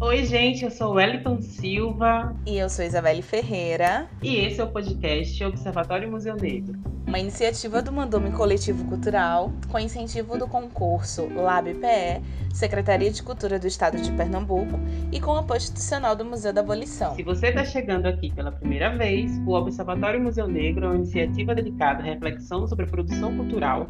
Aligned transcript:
Oi, 0.00 0.24
gente, 0.24 0.64
eu 0.64 0.70
sou 0.70 0.92
Wellington 0.92 1.42
Silva. 1.42 2.32
E 2.46 2.56
eu 2.56 2.70
sou 2.70 2.84
Isabelle 2.84 3.20
Ferreira. 3.20 4.08
E 4.22 4.36
esse 4.36 4.60
é 4.60 4.64
o 4.64 4.70
podcast 4.70 5.42
Observatório 5.44 6.08
Museu 6.08 6.36
Negro. 6.36 6.78
Uma 7.04 7.18
iniciativa 7.18 7.82
do 7.82 7.90
Mandume 7.90 8.30
Coletivo 8.30 8.84
Cultural, 8.84 9.52
com 9.68 9.76
incentivo 9.76 10.38
do 10.38 10.46
concurso 10.46 11.26
LabPE, 11.34 12.22
Secretaria 12.54 13.10
de 13.10 13.24
Cultura 13.24 13.58
do 13.58 13.66
Estado 13.66 14.00
de 14.00 14.12
Pernambuco, 14.12 14.78
e 15.10 15.18
com 15.18 15.34
apoio 15.34 15.58
institucional 15.58 16.14
do 16.14 16.24
Museu 16.24 16.52
da 16.52 16.60
Abolição. 16.60 17.16
Se 17.16 17.24
você 17.24 17.48
está 17.48 17.64
chegando 17.64 18.06
aqui 18.06 18.32
pela 18.32 18.52
primeira 18.52 18.96
vez, 18.96 19.36
o 19.44 19.50
Observatório 19.50 20.22
Museu 20.22 20.46
Negro 20.46 20.84
é 20.84 20.88
uma 20.90 20.96
iniciativa 20.96 21.56
dedicada 21.56 22.02
à 22.02 22.04
reflexão 22.04 22.68
sobre 22.68 22.84
a 22.84 22.88
produção 22.88 23.36
cultural 23.36 23.84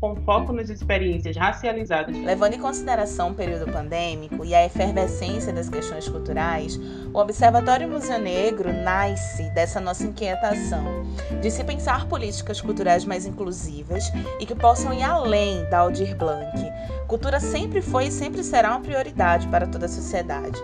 com 0.00 0.16
foco 0.16 0.52
nas 0.52 0.70
experiências 0.70 1.36
racializadas. 1.36 2.16
Levando 2.16 2.54
em 2.54 2.58
consideração 2.58 3.30
o 3.30 3.34
período 3.34 3.70
pandêmico 3.70 4.44
e 4.44 4.54
a 4.54 4.64
efervescência 4.64 5.52
das 5.52 5.68
questões 5.68 6.08
culturais, 6.08 6.80
o 7.12 7.18
Observatório 7.18 7.88
Museu 7.88 8.18
Negro 8.18 8.72
nasce 8.72 9.50
dessa 9.50 9.78
nossa 9.78 10.04
inquietação 10.04 11.04
de 11.42 11.50
se 11.50 11.62
pensar 11.64 12.06
políticas 12.06 12.60
culturais 12.60 13.04
mais 13.04 13.26
inclusivas 13.26 14.04
e 14.40 14.46
que 14.46 14.54
possam 14.54 14.94
ir 14.94 15.02
além 15.02 15.68
da 15.68 15.80
Aldir 15.80 16.16
Blanc. 16.16 16.50
Cultura 17.06 17.38
sempre 17.38 17.82
foi 17.82 18.06
e 18.06 18.10
sempre 18.10 18.42
será 18.42 18.70
uma 18.70 18.80
prioridade 18.80 19.46
para 19.48 19.66
toda 19.66 19.84
a 19.84 19.88
sociedade. 19.88 20.58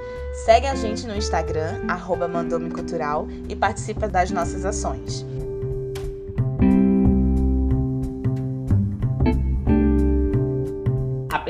Segue 0.45 0.67
a 0.67 0.75
gente 0.75 1.07
no 1.07 1.17
Instagram, 1.17 1.85
arroba 1.89 2.27
Cultural, 2.73 3.27
e 3.49 3.57
participa 3.57 4.09
das 4.09 4.31
nossas 4.31 4.65
ações. 4.65 5.27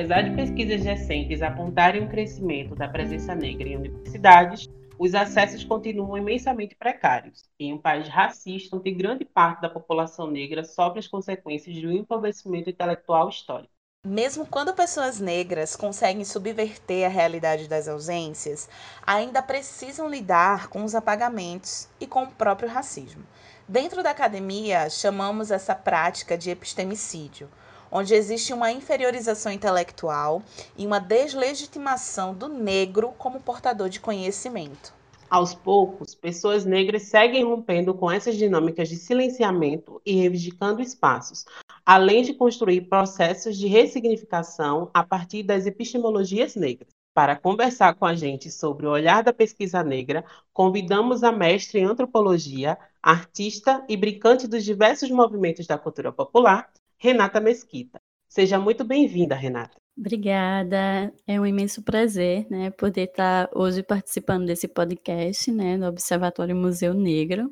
Apesar 0.06 0.22
de 0.22 0.36
pesquisas 0.36 0.84
recentes 0.84 1.42
apontarem 1.42 2.04
um 2.04 2.08
crescimento 2.08 2.76
da 2.76 2.86
presença 2.86 3.34
negra 3.34 3.68
em 3.68 3.76
universidades, 3.76 4.68
os 4.96 5.16
acessos 5.16 5.64
continuam 5.64 6.16
imensamente 6.16 6.76
precários. 6.76 7.50
Em 7.58 7.72
um 7.72 7.78
país 7.78 8.06
racista, 8.06 8.76
onde 8.76 8.92
grande 8.92 9.24
parte 9.24 9.62
da 9.62 9.68
população 9.68 10.30
negra 10.30 10.62
sofre 10.62 11.00
as 11.00 11.08
consequências 11.08 11.82
do 11.82 11.90
empobrecimento 11.90 12.70
intelectual 12.70 13.28
histórico. 13.28 13.72
Mesmo 14.06 14.46
quando 14.46 14.72
pessoas 14.74 15.18
negras 15.18 15.74
conseguem 15.74 16.24
subverter 16.24 17.04
a 17.04 17.08
realidade 17.08 17.66
das 17.66 17.88
ausências, 17.88 18.70
ainda 19.04 19.42
precisam 19.42 20.08
lidar 20.08 20.68
com 20.68 20.84
os 20.84 20.94
apagamentos 20.94 21.88
e 21.98 22.06
com 22.06 22.22
o 22.22 22.30
próprio 22.30 22.68
racismo. 22.68 23.24
Dentro 23.66 24.04
da 24.04 24.10
academia, 24.10 24.88
chamamos 24.88 25.50
essa 25.50 25.74
prática 25.74 26.38
de 26.38 26.48
epistemicídio 26.48 27.50
onde 27.96 28.14
existe 28.14 28.52
uma 28.52 28.70
inferiorização 28.70 29.50
intelectual 29.50 30.42
e 30.76 30.86
uma 30.86 30.98
deslegitimação 30.98 32.34
do 32.34 32.46
negro 32.46 33.14
como 33.16 33.40
portador 33.40 33.88
de 33.88 34.00
conhecimento. 34.00 34.92
Aos 35.30 35.54
poucos, 35.54 36.14
pessoas 36.14 36.66
negras 36.66 37.04
seguem 37.04 37.42
rompendo 37.42 37.94
com 37.94 38.10
essas 38.10 38.36
dinâmicas 38.36 38.90
de 38.90 38.96
silenciamento 38.96 39.98
e 40.04 40.14
reivindicando 40.14 40.82
espaços, 40.82 41.46
além 41.86 42.22
de 42.22 42.34
construir 42.34 42.82
processos 42.82 43.56
de 43.56 43.66
ressignificação 43.66 44.90
a 44.92 45.02
partir 45.02 45.42
das 45.42 45.64
epistemologias 45.64 46.54
negras. 46.54 46.90
Para 47.14 47.34
conversar 47.34 47.94
com 47.94 48.04
a 48.04 48.14
gente 48.14 48.50
sobre 48.50 48.86
o 48.86 48.90
olhar 48.90 49.22
da 49.22 49.32
pesquisa 49.32 49.82
negra, 49.82 50.22
convidamos 50.52 51.24
a 51.24 51.32
mestre 51.32 51.80
em 51.80 51.84
antropologia, 51.84 52.76
artista 53.02 53.82
e 53.88 53.96
brincante 53.96 54.46
dos 54.46 54.62
diversos 54.62 55.10
movimentos 55.10 55.66
da 55.66 55.78
cultura 55.78 56.12
popular, 56.12 56.70
Renata 56.98 57.40
Mesquita. 57.40 58.00
Seja 58.28 58.58
muito 58.58 58.84
bem-vinda, 58.84 59.34
Renata. 59.34 59.76
Obrigada, 59.98 61.12
é 61.26 61.40
um 61.40 61.46
imenso 61.46 61.82
prazer, 61.82 62.46
né, 62.50 62.70
poder 62.70 63.04
estar 63.04 63.48
hoje 63.54 63.82
participando 63.82 64.44
desse 64.44 64.68
podcast, 64.68 65.50
né, 65.50 65.78
do 65.78 65.86
Observatório 65.86 66.54
Museu 66.54 66.92
Negro. 66.92 67.50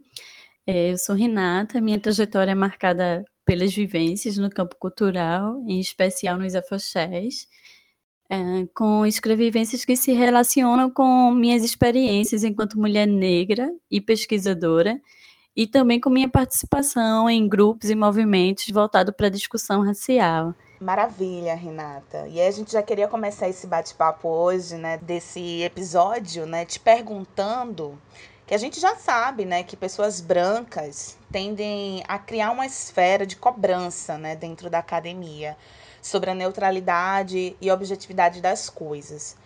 É, 0.67 0.93
eu 0.93 0.99
sou 0.99 1.15
Renata, 1.15 1.81
minha 1.81 1.99
trajetória 1.99 2.53
é 2.53 2.55
marcada 2.55 3.25
pelas 3.47 3.73
vivências 3.75 4.37
no 4.37 4.51
campo 4.51 4.77
cultural, 4.79 5.63
em 5.67 5.81
especial 5.81 6.39
nos 6.39 6.55
afoxés, 6.55 7.47
é, 8.31 8.37
com 8.75 9.07
escrevivências 9.07 9.85
que 9.85 9.97
se 9.97 10.13
relacionam 10.13 10.91
com 10.91 11.31
minhas 11.33 11.65
experiências 11.65 12.45
enquanto 12.45 12.79
mulher 12.79 13.07
negra 13.07 13.71
e 13.91 14.01
pesquisadora, 14.01 15.01
e 15.57 15.67
também 15.67 16.01
com 16.01 16.11
minha 16.11 16.29
participação 16.29 17.29
em 17.29 17.49
grupos 17.49 17.91
e 17.91 17.95
movimentos 17.95 18.69
voltados 18.69 19.15
para 19.17 19.29
a 19.29 19.31
discussão 19.31 19.85
racial. 19.85 20.55
Maravilha, 20.81 21.55
Renata. 21.55 22.27
E 22.29 22.41
a 22.41 22.51
gente 22.51 22.73
já 22.73 22.83
queria 22.83 23.09
começar 23.09 23.49
esse 23.49 23.67
bate-papo 23.67 24.29
hoje, 24.29 24.77
né, 24.77 24.99
desse 24.99 25.63
episódio, 25.63 26.45
né, 26.45 26.65
te 26.65 26.79
perguntando 26.81 27.99
que 28.47 28.55
a 28.55 28.59
gente 28.59 28.79
já 28.79 28.95
sabe, 28.97 29.45
né, 29.45 29.63
que 29.63 29.77
pessoas 29.77 30.21
brancas 30.21 31.17
tendem 31.33 32.03
a 32.07 32.19
criar 32.19 32.51
uma 32.51 32.67
esfera 32.67 33.25
de 33.25 33.37
cobrança, 33.37 34.19
né, 34.19 34.37
dentro 34.37 34.69
da 34.69 34.81
academia 34.81 35.57
sobre 36.03 36.31
a 36.31 36.35
neutralidade 36.35 37.57
e 37.61 37.71
objetividade 37.71 38.43
das 38.43 38.69
coisas. 38.69 39.37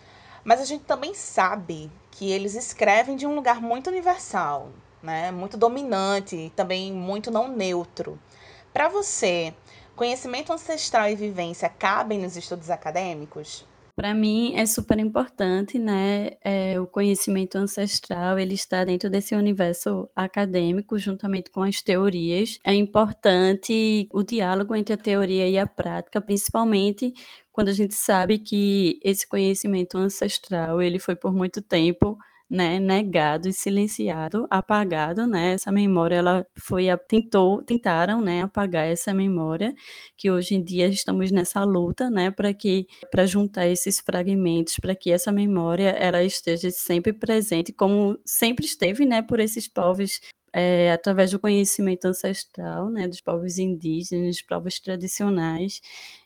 Mas 0.43 0.59
a 0.59 0.65
gente 0.65 0.83
também 0.83 1.13
sabe 1.13 1.89
que 2.11 2.29
eles 2.31 2.55
escrevem 2.55 3.15
de 3.15 3.25
um 3.25 3.35
lugar 3.35 3.61
muito 3.61 3.89
universal, 3.89 4.69
né? 5.01 5.31
Muito 5.31 5.57
dominante 5.57 6.51
também 6.55 6.91
muito 6.91 7.31
não 7.31 7.47
neutro. 7.47 8.19
Para 8.73 8.87
você, 8.87 9.53
conhecimento 9.95 10.53
ancestral 10.53 11.09
e 11.09 11.15
vivência 11.15 11.67
cabem 11.69 12.19
nos 12.19 12.37
estudos 12.37 12.69
acadêmicos? 12.69 13.65
Para 13.99 14.13
mim 14.13 14.55
é 14.55 14.65
super 14.65 14.97
importante, 14.97 15.77
né? 15.77 16.37
É, 16.41 16.79
o 16.79 16.87
conhecimento 16.87 17.57
ancestral 17.57 18.39
ele 18.39 18.53
está 18.53 18.85
dentro 18.85 19.09
desse 19.09 19.35
universo 19.35 20.09
acadêmico, 20.15 20.97
juntamente 20.97 21.51
com 21.51 21.63
as 21.63 21.81
teorias. 21.81 22.59
É 22.63 22.73
importante 22.73 24.07
o 24.13 24.23
diálogo 24.23 24.73
entre 24.73 24.93
a 24.93 24.97
teoria 24.97 25.49
e 25.49 25.57
a 25.57 25.67
prática, 25.67 26.21
principalmente 26.21 27.13
quando 27.51 27.67
a 27.67 27.73
gente 27.73 27.93
sabe 27.93 28.39
que 28.39 29.01
esse 29.03 29.27
conhecimento 29.27 29.97
ancestral 29.97 30.81
ele 30.81 30.97
foi 30.97 31.17
por 31.17 31.33
muito 31.33 31.61
tempo 31.61 32.17
né, 32.49 32.79
negado 32.79 33.47
e 33.47 33.53
silenciado, 33.53 34.47
apagado, 34.49 35.27
né? 35.27 35.53
Essa 35.53 35.71
memória 35.71 36.15
ela 36.15 36.45
foi 36.57 36.85
tentou 37.07 37.61
tentaram, 37.63 38.21
né, 38.21 38.41
apagar 38.41 38.87
essa 38.87 39.13
memória, 39.13 39.73
que 40.17 40.31
hoje 40.31 40.55
em 40.55 40.63
dia 40.63 40.87
estamos 40.87 41.31
nessa 41.31 41.63
luta, 41.63 42.09
né, 42.09 42.31
para 42.31 42.53
que 42.53 42.87
para 43.11 43.25
juntar 43.25 43.67
esses 43.67 43.99
fragmentos, 43.99 44.75
para 44.81 44.95
que 44.95 45.11
essa 45.11 45.31
memória 45.31 45.89
ela 45.91 46.23
esteja 46.23 46.71
sempre 46.71 47.13
presente, 47.13 47.71
como 47.73 48.17
sempre 48.25 48.65
esteve, 48.65 49.05
né, 49.05 49.21
por 49.21 49.39
esses 49.39 49.67
povos 49.67 50.19
é, 50.53 50.91
através 50.91 51.31
do 51.31 51.39
conhecimento 51.39 52.05
ancestral, 52.05 52.89
né, 52.89 53.07
dos 53.07 53.21
povos 53.21 53.57
indígenas, 53.59 54.37
dos 54.37 54.41
povos 54.41 54.79
tradicionais. 54.79 55.81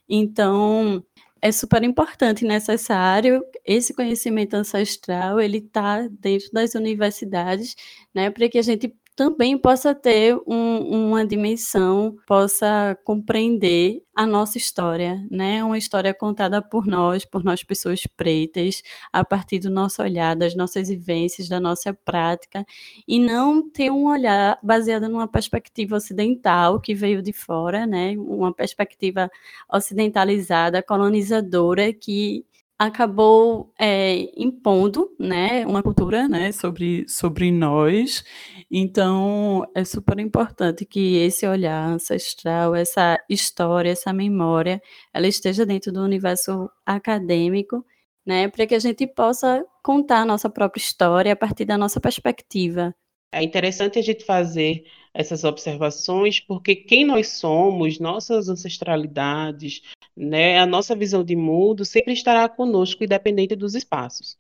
Então, 0.08 1.04
é 1.44 1.52
super 1.52 1.84
importante 1.84 2.46
e 2.46 2.48
necessário. 2.48 3.44
Esse 3.66 3.94
conhecimento 3.94 4.54
ancestral, 4.56 5.42
ele 5.42 5.58
está 5.58 6.08
dentro 6.08 6.50
das 6.54 6.74
universidades, 6.74 7.76
né, 8.16 8.30
para 8.32 8.48
que 8.50 8.58
a 8.58 8.62
gente 8.62 8.94
também 9.16 9.58
possa 9.58 9.94
ter 9.94 10.36
um, 10.48 11.10
uma 11.10 11.26
dimensão, 11.26 12.16
possa 12.28 12.98
compreender 13.04 14.04
a 14.16 14.26
nossa 14.26 14.58
história, 14.58 15.26
né? 15.30 15.64
Uma 15.64 15.78
história 15.78 16.14
contada 16.14 16.62
por 16.62 16.86
nós, 16.88 17.26
por 17.26 17.44
nós 17.44 17.64
pessoas 17.64 18.02
pretas, 18.18 18.82
a 19.12 19.24
partir 19.24 19.60
do 19.60 19.70
nosso 19.70 20.02
olhar, 20.02 20.36
das 20.36 20.56
nossas 20.56 20.90
vivências, 20.90 21.48
da 21.48 21.60
nossa 21.60 21.94
prática, 21.94 22.66
e 23.08 23.20
não 23.20 23.70
ter 23.70 23.92
um 23.92 24.06
olhar 24.08 24.58
baseado 24.64 25.08
numa 25.10 25.28
perspectiva 25.28 25.96
ocidental 25.98 26.80
que 26.80 26.94
veio 26.96 27.22
de 27.22 27.34
fora, 27.34 27.86
né? 27.86 28.16
Uma 28.18 28.54
perspectiva 28.54 29.30
ocidentalizada, 29.72 30.82
colonizadora 30.84 31.94
que 31.94 32.46
acabou 32.86 33.74
é, 33.80 34.30
impondo 34.36 35.10
né, 35.18 35.66
uma 35.66 35.82
cultura 35.82 36.28
né, 36.28 36.52
sobre, 36.52 37.08
sobre 37.08 37.50
nós. 37.52 38.24
Então, 38.70 39.66
é 39.74 39.86
super 39.86 40.20
importante 40.20 40.86
que 40.86 41.16
esse 41.18 41.48
olhar 41.48 41.88
ancestral, 41.88 42.76
essa 42.76 43.18
história, 43.30 43.92
essa 43.92 44.12
memória, 44.12 44.82
ela 45.14 45.28
esteja 45.28 45.66
dentro 45.66 45.94
do 45.94 46.02
universo 46.02 46.70
acadêmico, 46.86 47.86
né, 48.26 48.50
para 48.50 48.68
que 48.68 48.76
a 48.76 48.80
gente 48.80 49.08
possa 49.08 49.64
contar 49.82 50.22
a 50.22 50.26
nossa 50.26 50.50
própria 50.50 50.82
história 50.82 51.32
a 51.32 51.38
partir 51.38 51.66
da 51.66 51.78
nossa 51.78 52.02
perspectiva. 52.02 52.94
É 53.32 53.42
interessante 53.42 53.98
a 53.98 54.02
gente 54.02 54.26
fazer 54.26 54.84
essas 55.14 55.44
observações, 55.44 56.40
porque 56.40 56.76
quem 56.76 57.06
nós 57.06 57.28
somos, 57.30 58.00
nossas 58.00 58.50
ancestralidades, 58.50 59.82
né, 60.16 60.60
a 60.60 60.66
nossa 60.66 60.96
visão 60.96 61.24
de 61.24 61.36
mundo 61.36 61.84
sempre 61.84 62.14
estará 62.14 62.48
conosco, 62.48 63.04
independente 63.04 63.56
dos 63.56 63.76
espaços. 63.76 64.38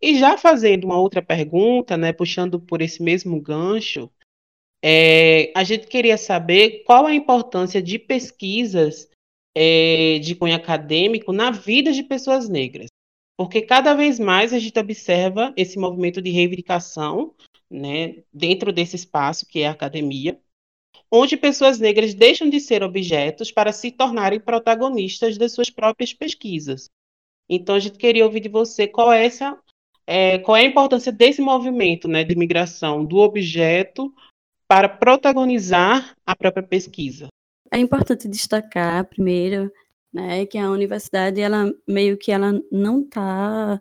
E 0.00 0.18
já 0.18 0.38
fazendo 0.38 0.84
uma 0.84 1.00
outra 1.00 1.20
pergunta, 1.20 1.96
né, 1.96 2.12
puxando 2.12 2.60
por 2.60 2.80
esse 2.80 3.02
mesmo 3.02 3.40
gancho, 3.40 4.10
é, 4.82 5.52
a 5.56 5.64
gente 5.64 5.86
queria 5.88 6.16
saber 6.16 6.84
qual 6.84 7.06
a 7.06 7.14
importância 7.14 7.82
de 7.82 7.98
pesquisas 7.98 9.08
é, 9.56 10.20
de 10.20 10.36
cunho 10.36 10.54
acadêmico 10.54 11.32
na 11.32 11.50
vida 11.50 11.92
de 11.92 12.02
pessoas 12.02 12.48
negras. 12.48 12.86
porque 13.36 13.62
cada 13.62 13.94
vez 13.94 14.18
mais 14.18 14.52
a 14.52 14.58
gente 14.58 14.78
observa 14.78 15.52
esse 15.56 15.78
movimento 15.78 16.20
de 16.20 16.30
reivindicação 16.30 17.34
né, 17.70 18.22
dentro 18.32 18.72
desse 18.72 18.96
espaço 18.96 19.46
que 19.46 19.60
é 19.60 19.68
a 19.68 19.72
academia, 19.72 20.40
onde 21.10 21.36
pessoas 21.36 21.78
negras 21.78 22.14
deixam 22.14 22.48
de 22.48 22.60
ser 22.60 22.82
objetos 22.82 23.50
para 23.50 23.72
se 23.72 23.90
tornarem 23.90 24.40
protagonistas 24.40 25.38
das 25.38 25.52
suas 25.52 25.70
próprias 25.70 26.12
pesquisas. 26.12 26.90
Então, 27.48 27.74
a 27.74 27.78
gente 27.78 27.98
queria 27.98 28.24
ouvir 28.24 28.40
de 28.40 28.48
você 28.48 28.86
qual 28.86 29.10
é, 29.10 29.24
essa, 29.24 29.58
é, 30.06 30.38
qual 30.38 30.56
é 30.56 30.60
a 30.60 30.68
importância 30.68 31.10
desse 31.10 31.40
movimento 31.40 32.06
né, 32.06 32.24
de 32.24 32.36
migração 32.36 33.04
do 33.04 33.16
objeto 33.16 34.12
para 34.66 34.88
protagonizar 34.88 36.14
a 36.26 36.36
própria 36.36 36.62
pesquisa. 36.62 37.28
É 37.72 37.78
importante 37.78 38.28
destacar, 38.28 39.06
primeiro, 39.06 39.72
né, 40.12 40.44
que 40.44 40.58
a 40.58 40.70
universidade, 40.70 41.40
ela 41.40 41.72
meio 41.86 42.18
que 42.18 42.30
ela 42.30 42.52
não 42.70 43.00
está 43.00 43.80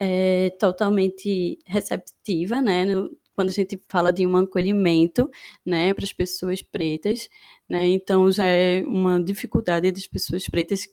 é, 0.00 0.50
totalmente 0.58 1.58
receptiva, 1.64 2.60
né, 2.60 2.84
no, 2.84 3.16
quando 3.36 3.50
a 3.50 3.52
gente 3.52 3.80
fala 3.88 4.12
de 4.12 4.26
um 4.26 4.36
acolhimento, 4.36 5.30
né, 5.64 5.94
para 5.94 6.04
as 6.04 6.12
pessoas 6.12 6.62
pretas, 6.62 7.28
né, 7.68 7.86
então 7.88 8.30
já 8.32 8.46
é 8.46 8.82
uma 8.84 9.22
dificuldade 9.22 9.92
das 9.92 10.06
pessoas 10.08 10.46
pretas 10.48 10.88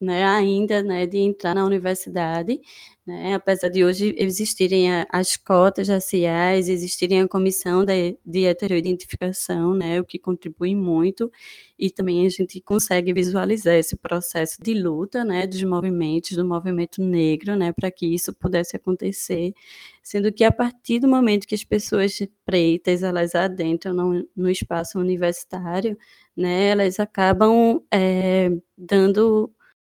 né, 0.00 0.24
ainda 0.24 0.82
né, 0.82 1.06
de 1.06 1.18
entrar 1.18 1.54
na 1.54 1.64
universidade, 1.64 2.60
né, 3.06 3.34
apesar 3.34 3.68
de 3.68 3.84
hoje 3.84 4.14
existirem 4.18 4.88
as 5.10 5.36
cotas 5.36 5.88
raciais, 5.88 6.68
existirem 6.68 7.20
a 7.22 7.28
comissão 7.28 7.84
de, 7.84 8.18
de 8.26 8.44
heteroidentificação, 8.44 9.74
né, 9.74 10.00
o 10.00 10.04
que 10.04 10.18
contribui 10.18 10.74
muito, 10.74 11.30
e 11.78 11.90
também 11.90 12.26
a 12.26 12.28
gente 12.28 12.60
consegue 12.60 13.12
visualizar 13.12 13.74
esse 13.74 13.96
processo 13.96 14.60
de 14.62 14.74
luta 14.74 15.24
né, 15.24 15.46
dos 15.46 15.62
movimentos, 15.62 16.36
do 16.36 16.44
movimento 16.44 17.00
negro, 17.00 17.56
né, 17.56 17.72
para 17.72 17.90
que 17.90 18.06
isso 18.06 18.34
pudesse 18.34 18.76
acontecer, 18.76 19.54
sendo 20.02 20.32
que 20.32 20.44
a 20.44 20.52
partir 20.52 20.98
do 20.98 21.08
momento 21.08 21.46
que 21.46 21.54
as 21.54 21.64
pessoas 21.64 22.18
pretas 22.44 23.02
elas 23.02 23.34
adentram 23.34 23.94
no, 23.94 24.28
no 24.36 24.50
espaço 24.50 24.98
universitário, 24.98 25.96
né, 26.36 26.68
elas 26.68 27.00
acabam 27.00 27.82
é, 27.90 28.50
dando 28.76 29.50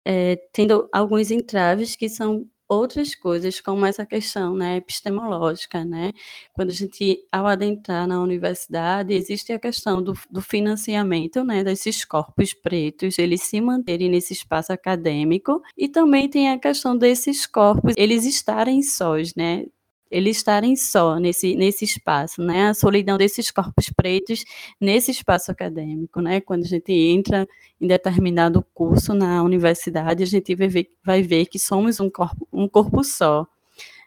é, 0.10 0.38
tendo 0.54 0.88
alguns 0.94 1.32
entraves 1.32 1.98
que 1.98 2.08
são 2.08 2.48
outras 2.70 3.14
coisas, 3.14 3.60
como 3.60 3.86
essa 3.86 4.06
questão 4.06 4.56
né, 4.56 4.78
epistemológica. 4.78 5.84
Né? 5.84 6.14
Quando 6.54 6.70
a 6.70 6.74
gente, 6.74 7.20
ao 7.30 7.46
adentrar 7.46 8.08
na 8.08 8.22
universidade, 8.22 9.14
existe 9.14 9.52
a 9.52 9.60
questão 9.60 10.02
do, 10.02 10.14
do 10.32 10.42
financiamento 10.42 11.44
né, 11.44 11.62
desses 11.62 12.06
corpos 12.06 12.54
pretos, 12.54 13.20
eles 13.20 13.44
se 13.44 13.60
manterem 13.60 14.10
nesse 14.10 14.32
espaço 14.32 14.72
acadêmico, 14.72 15.62
e 15.78 15.90
também 15.90 16.30
tem 16.30 16.52
a 16.52 16.60
questão 16.60 16.98
desses 16.98 17.46
corpos, 17.46 17.94
eles 17.98 18.26
estarem 18.26 18.82
sós, 18.82 19.36
né? 19.36 19.66
Eles 20.10 20.38
estarem 20.38 20.76
só 20.76 21.20
nesse, 21.20 21.56
nesse 21.56 21.86
espaço, 21.86 22.42
né? 22.42 22.70
A 22.70 22.74
solidão 22.74 23.18
desses 23.18 23.52
corpos 23.52 23.90
pretos 23.90 24.44
nesse 24.80 25.12
espaço 25.12 25.52
acadêmico, 25.52 26.22
né? 26.22 26.42
Quando 26.42 26.64
a 26.64 26.68
gente 26.68 26.92
entra 26.92 27.48
em 27.80 27.88
determinado 27.88 28.66
curso 28.74 29.14
na 29.14 29.44
universidade, 29.44 30.24
a 30.24 30.26
gente 30.26 30.56
vai 30.56 30.68
ver, 30.68 30.90
vai 31.04 31.22
ver 31.22 31.46
que 31.46 31.60
somos 31.60 32.00
um 32.00 32.10
corpo, 32.10 32.48
um 32.52 32.68
corpo 32.68 33.04
só, 33.04 33.48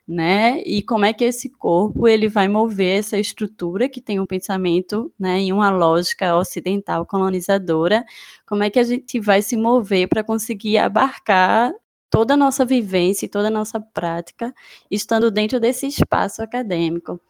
né? 0.07 0.61
E 0.67 0.83
como 0.83 1.05
é 1.05 1.13
que 1.13 1.25
esse 1.25 1.49
corpo 1.51 2.09
ele 2.09 2.29
vai 2.29 2.49
mover 2.49 2.99
essa 2.99 3.19
estrutura 3.19 3.89
que 3.89 4.01
tem 4.01 4.19
um 4.21 4.27
pensamento, 4.27 5.13
né, 5.19 5.39
em 5.39 5.53
uma 5.53 5.71
lógica 5.71 6.37
ocidental 6.37 7.07
colonizadora, 7.07 8.05
como 8.47 8.65
é 8.65 8.71
que 8.71 8.79
a 8.81 8.83
gente 8.83 9.21
vai 9.21 9.43
se 9.43 9.57
mover 9.57 10.09
para 10.09 10.25
conseguir 10.25 10.79
abarcar 10.79 11.73
toda 12.11 12.35
a 12.35 12.37
nossa 12.37 12.65
vivência 12.65 13.27
e 13.27 13.29
toda 13.29 13.49
a 13.49 13.51
nossa 13.51 13.81
prática 13.81 14.53
estando 14.91 15.31
dentro 15.31 15.61
desse 15.61 15.87
espaço 15.87 16.43
acadêmico. 16.43 17.21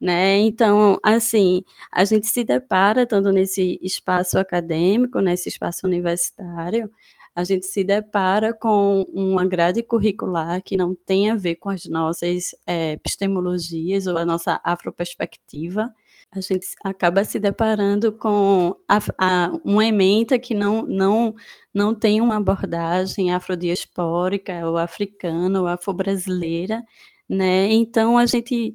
Né? 0.00 0.38
Então, 0.38 0.96
assim, 1.02 1.64
a 1.90 2.04
gente 2.04 2.28
se 2.28 2.44
depara 2.44 3.04
tanto 3.04 3.32
nesse 3.32 3.80
espaço 3.82 4.38
acadêmico, 4.38 5.20
nesse 5.20 5.48
espaço 5.48 5.86
universitário, 5.86 6.88
a 7.34 7.44
gente 7.44 7.66
se 7.66 7.84
depara 7.84 8.52
com 8.52 9.02
uma 9.12 9.44
grade 9.46 9.82
curricular 9.82 10.62
que 10.62 10.76
não 10.76 10.94
tem 10.94 11.30
a 11.30 11.36
ver 11.36 11.56
com 11.56 11.68
as 11.68 11.84
nossas 11.86 12.54
é, 12.66 12.92
epistemologias 12.92 14.08
ou 14.08 14.18
a 14.18 14.24
nossa 14.24 14.60
afroperspectiva, 14.64 15.94
a 16.30 16.40
gente 16.40 16.66
acaba 16.84 17.24
se 17.24 17.38
deparando 17.38 18.12
com 18.12 18.76
a, 18.86 18.98
a, 19.18 19.52
uma 19.64 19.84
ementa 19.86 20.38
que 20.38 20.54
não, 20.54 20.82
não, 20.82 21.34
não 21.72 21.94
tem 21.94 22.20
uma 22.20 22.36
abordagem 22.36 23.32
afrodiaspórica, 23.32 24.66
ou 24.68 24.76
africana, 24.76 25.60
ou 25.60 25.66
afro-brasileira, 25.66 26.82
né? 27.28 27.72
Então, 27.72 28.18
a 28.18 28.26
gente 28.26 28.74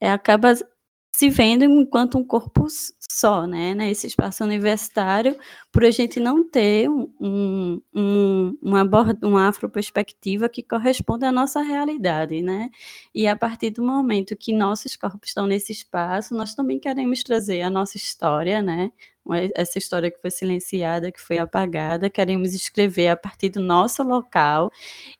é, 0.00 0.10
acaba 0.10 0.54
se 1.16 1.30
vendo 1.30 1.64
enquanto 1.64 2.18
um 2.18 2.24
corpo 2.24 2.66
só, 2.98 3.46
né, 3.46 3.72
nesse 3.72 4.08
espaço 4.08 4.42
universitário, 4.42 5.38
por 5.70 5.84
a 5.84 5.90
gente 5.92 6.18
não 6.18 6.42
ter 6.42 6.90
um, 6.90 7.80
um, 7.94 8.58
uma, 8.60 9.48
afroperspectiva 9.48 10.48
que 10.48 10.60
corresponda 10.60 11.28
à 11.28 11.32
nossa 11.32 11.62
realidade, 11.62 12.42
né, 12.42 12.68
e 13.14 13.28
a 13.28 13.36
partir 13.36 13.70
do 13.70 13.80
momento 13.80 14.36
que 14.36 14.52
nossos 14.52 14.96
corpos 14.96 15.28
estão 15.28 15.46
nesse 15.46 15.70
espaço, 15.70 16.34
nós 16.34 16.52
também 16.52 16.80
queremos 16.80 17.22
trazer 17.22 17.62
a 17.62 17.70
nossa 17.70 17.96
história, 17.96 18.60
né, 18.60 18.90
essa 19.54 19.78
história 19.78 20.10
que 20.10 20.20
foi 20.20 20.30
silenciada, 20.30 21.10
que 21.10 21.20
foi 21.20 21.38
apagada, 21.38 22.10
queremos 22.10 22.52
escrever 22.52 23.08
a 23.08 23.16
partir 23.16 23.48
do 23.48 23.60
nosso 23.60 24.02
local 24.02 24.70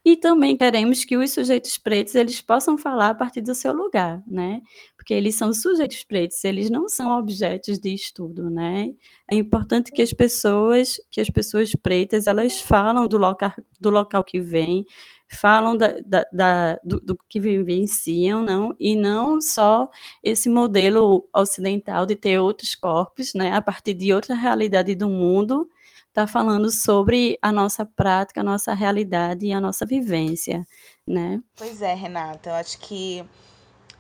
e 0.04 0.16
também 0.16 0.56
queremos 0.56 1.04
que 1.04 1.16
os 1.16 1.30
sujeitos 1.30 1.78
pretos 1.78 2.14
eles 2.14 2.40
possam 2.40 2.76
falar 2.76 3.10
a 3.10 3.14
partir 3.14 3.40
do 3.40 3.54
seu 3.54 3.72
lugar, 3.72 4.22
né? 4.26 4.60
Porque 4.96 5.14
eles 5.14 5.34
são 5.34 5.52
sujeitos 5.52 6.04
pretos, 6.04 6.44
eles 6.44 6.68
não 6.68 6.88
são 6.88 7.18
objetos 7.18 7.78
de 7.78 7.94
estudo, 7.94 8.50
né? 8.50 8.92
É 9.30 9.34
importante 9.34 9.90
que 9.90 10.02
as 10.02 10.12
pessoas, 10.12 11.00
que 11.10 11.20
as 11.20 11.30
pessoas 11.30 11.72
pretas, 11.74 12.26
elas 12.26 12.60
falam 12.60 13.08
do 13.08 13.16
local, 13.16 13.52
do 13.80 13.90
local 13.90 14.22
que 14.22 14.40
vêm, 14.40 14.84
falam 15.28 15.76
da, 15.76 15.94
da, 16.04 16.26
da 16.32 16.78
do, 16.84 17.00
do, 17.00 17.18
que 17.28 17.40
vivenciam, 17.40 18.42
não, 18.42 18.74
e 18.78 18.94
não 18.94 19.40
só 19.40 19.90
esse 20.22 20.48
modelo 20.48 21.28
ocidental 21.34 22.06
de 22.06 22.16
ter 22.16 22.38
outros 22.38 22.74
corpos, 22.74 23.34
né, 23.34 23.52
a 23.52 23.62
partir 23.62 23.94
de 23.94 24.12
outra 24.12 24.34
realidade 24.34 24.94
do 24.94 25.08
mundo, 25.08 25.68
está 26.08 26.26
falando 26.26 26.70
sobre 26.70 27.36
a 27.42 27.50
nossa 27.50 27.84
prática, 27.84 28.40
a 28.40 28.44
nossa 28.44 28.72
realidade 28.72 29.46
e 29.46 29.52
a 29.52 29.60
nossa 29.60 29.84
vivência, 29.84 30.64
né? 31.04 31.42
Pois 31.56 31.82
é, 31.82 31.92
Renata, 31.92 32.50
eu 32.50 32.54
acho 32.54 32.78
que 32.78 33.24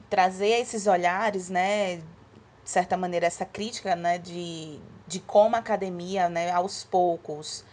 trazer 0.08 0.60
esses 0.60 0.86
olhares, 0.86 1.50
né, 1.50 1.96
de 1.96 2.02
certa 2.64 2.96
maneira 2.96 3.26
essa 3.26 3.44
crítica, 3.44 3.96
né, 3.96 4.18
de, 4.18 4.78
de 5.08 5.18
como 5.18 5.56
a 5.56 5.58
academia, 5.58 6.28
né, 6.28 6.52
aos 6.52 6.84
poucos, 6.84 7.64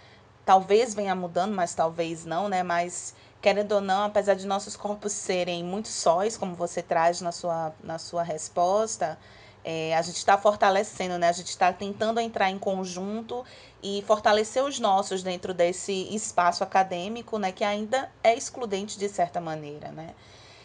talvez 0.43 0.95
venha 0.95 1.13
mudando, 1.13 1.53
mas 1.53 1.75
talvez 1.75 2.25
não, 2.25 2.49
né, 2.49 2.63
mas 2.63 3.13
querendo 3.41 3.71
ou 3.73 3.81
não, 3.81 4.05
apesar 4.05 4.35
de 4.35 4.45
nossos 4.45 4.75
corpos 4.75 5.11
serem 5.11 5.63
muito 5.63 5.87
sóis, 5.87 6.37
como 6.37 6.55
você 6.55 6.81
traz 6.81 7.21
na 7.21 7.31
sua, 7.31 7.73
na 7.83 7.97
sua 7.97 8.21
resposta, 8.21 9.17
é, 9.63 9.95
a 9.95 10.01
gente 10.01 10.17
está 10.17 10.37
fortalecendo, 10.37 11.17
né? 11.17 11.29
A 11.29 11.33
gente 11.33 11.49
está 11.49 11.71
tentando 11.73 12.19
entrar 12.19 12.49
em 12.49 12.57
conjunto 12.57 13.43
e 13.81 14.03
fortalecer 14.07 14.63
os 14.63 14.79
nossos 14.79 15.23
dentro 15.23 15.53
desse 15.53 15.91
espaço 16.15 16.63
acadêmico, 16.63 17.37
né? 17.37 17.51
Que 17.51 17.63
ainda 17.63 18.11
é 18.23 18.35
excludente 18.35 18.97
de 18.97 19.09
certa 19.09 19.41
maneira, 19.41 19.91
né? 19.91 20.13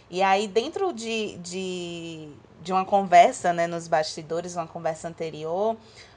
E 0.08 0.22
aí, 0.22 0.46
dentro 0.46 0.92
de, 0.92 1.36
de, 1.38 2.28
de 2.62 2.72
uma 2.72 2.84
conversa, 2.84 3.52
né, 3.52 3.66
nos 3.66 3.88
bastidores, 3.88 4.54
uma 4.54 4.66
conversa 4.66 5.08
anterior, 5.08 5.76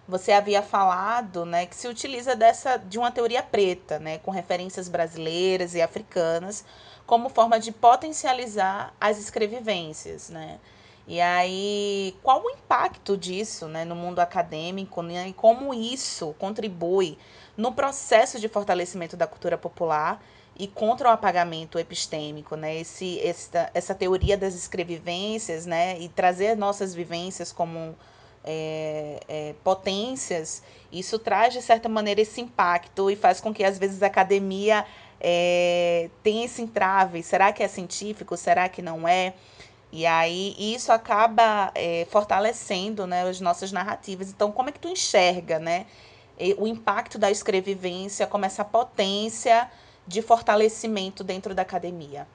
você 0.10 0.32
havia 0.32 0.64
falado, 0.64 1.46
né, 1.46 1.68
que 1.68 1.76
se 1.76 1.88
utiliza 1.88 2.36
dessa 2.36 2.78
de 2.78 2.98
uma 2.98 3.12
teoria 3.12 3.44
preta, 3.44 4.00
né, 4.00 4.18
com 4.18 4.32
referências 4.32 4.90
brasileiras 4.90 5.76
e 5.76 5.82
africanas, 5.82 6.66
como 7.06 7.30
forma 7.30 7.60
de 7.60 7.72
potencializar 7.72 8.94
as 9.00 9.20
escrevivências, 9.20 10.30
né? 10.30 10.60
E 11.08 11.20
aí, 11.22 12.16
qual 12.22 12.44
o 12.44 12.50
impacto 12.52 13.18
disso, 13.18 13.68
né, 13.68 13.84
no 13.86 13.96
mundo 13.96 14.20
acadêmico, 14.20 15.02
né, 15.02 15.28
e 15.28 15.34
como 15.34 15.74
isso 15.74 16.36
contribui 16.40 17.18
no 17.58 17.72
processo 17.72 18.40
de 18.40 18.48
fortalecimento 18.48 19.18
da 19.18 19.28
cultura 19.28 19.58
popular 19.58 20.24
e 20.58 20.68
contra 20.68 21.10
o 21.10 21.12
apagamento 21.12 21.80
epistêmico, 21.80 22.56
né? 22.56 22.76
Esse, 22.76 23.20
essa, 23.22 23.70
essa 23.74 23.96
teoria 23.96 24.38
das 24.38 24.56
escrevivências, 24.56 25.66
né, 25.66 26.00
e 26.00 26.10
trazer 26.10 26.56
nossas 26.58 26.94
vivências 26.96 27.52
como 27.52 27.96
é, 28.44 29.20
é, 29.28 29.56
potências, 29.64 30.64
isso 30.92 31.20
traz, 31.20 31.54
de 31.54 31.62
certa 31.62 31.88
maneira, 31.90 32.22
esse 32.22 32.42
impacto 32.42 33.10
e 33.10 33.16
faz 33.16 33.40
com 33.40 33.54
que, 33.54 33.64
às 33.64 33.78
vezes, 33.78 34.02
a 34.02 34.08
academia 34.08 34.86
é, 35.20 36.10
tenha 36.24 36.46
esse 36.46 36.62
entrave. 36.62 37.22
Será 37.24 37.52
que 37.52 37.62
é 37.64 37.68
científico? 37.68 38.36
Será 38.38 38.68
que 38.70 38.82
não 38.82 39.08
é? 39.08 39.34
E 39.92 40.06
aí 40.06 40.56
isso 40.58 40.92
acaba 40.92 41.72
é, 41.74 42.08
fortalecendo 42.12 43.08
né, 43.08 43.28
as 43.28 43.42
nossas 43.42 43.72
narrativas. 43.72 44.30
Então, 44.30 44.52
como 44.52 44.70
é 44.70 44.72
que 44.72 44.80
tu 44.80 44.88
enxerga 44.88 45.58
né, 45.58 45.88
o 46.58 46.68
impacto 46.68 47.18
da 47.18 47.32
escrevivência 47.32 48.28
como 48.28 48.46
essa 48.46 48.64
potência 48.64 49.70
de 50.08 50.22
fortalecimento 50.22 51.24
dentro 51.24 51.56
da 51.56 51.64
academia? 51.64 52.28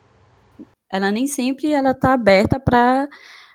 ela 0.95 1.11
nem 1.11 1.27
sempre 1.27 1.73
ela 1.73 1.91
está 1.91 2.13
aberta 2.13 2.61
para 2.61 3.09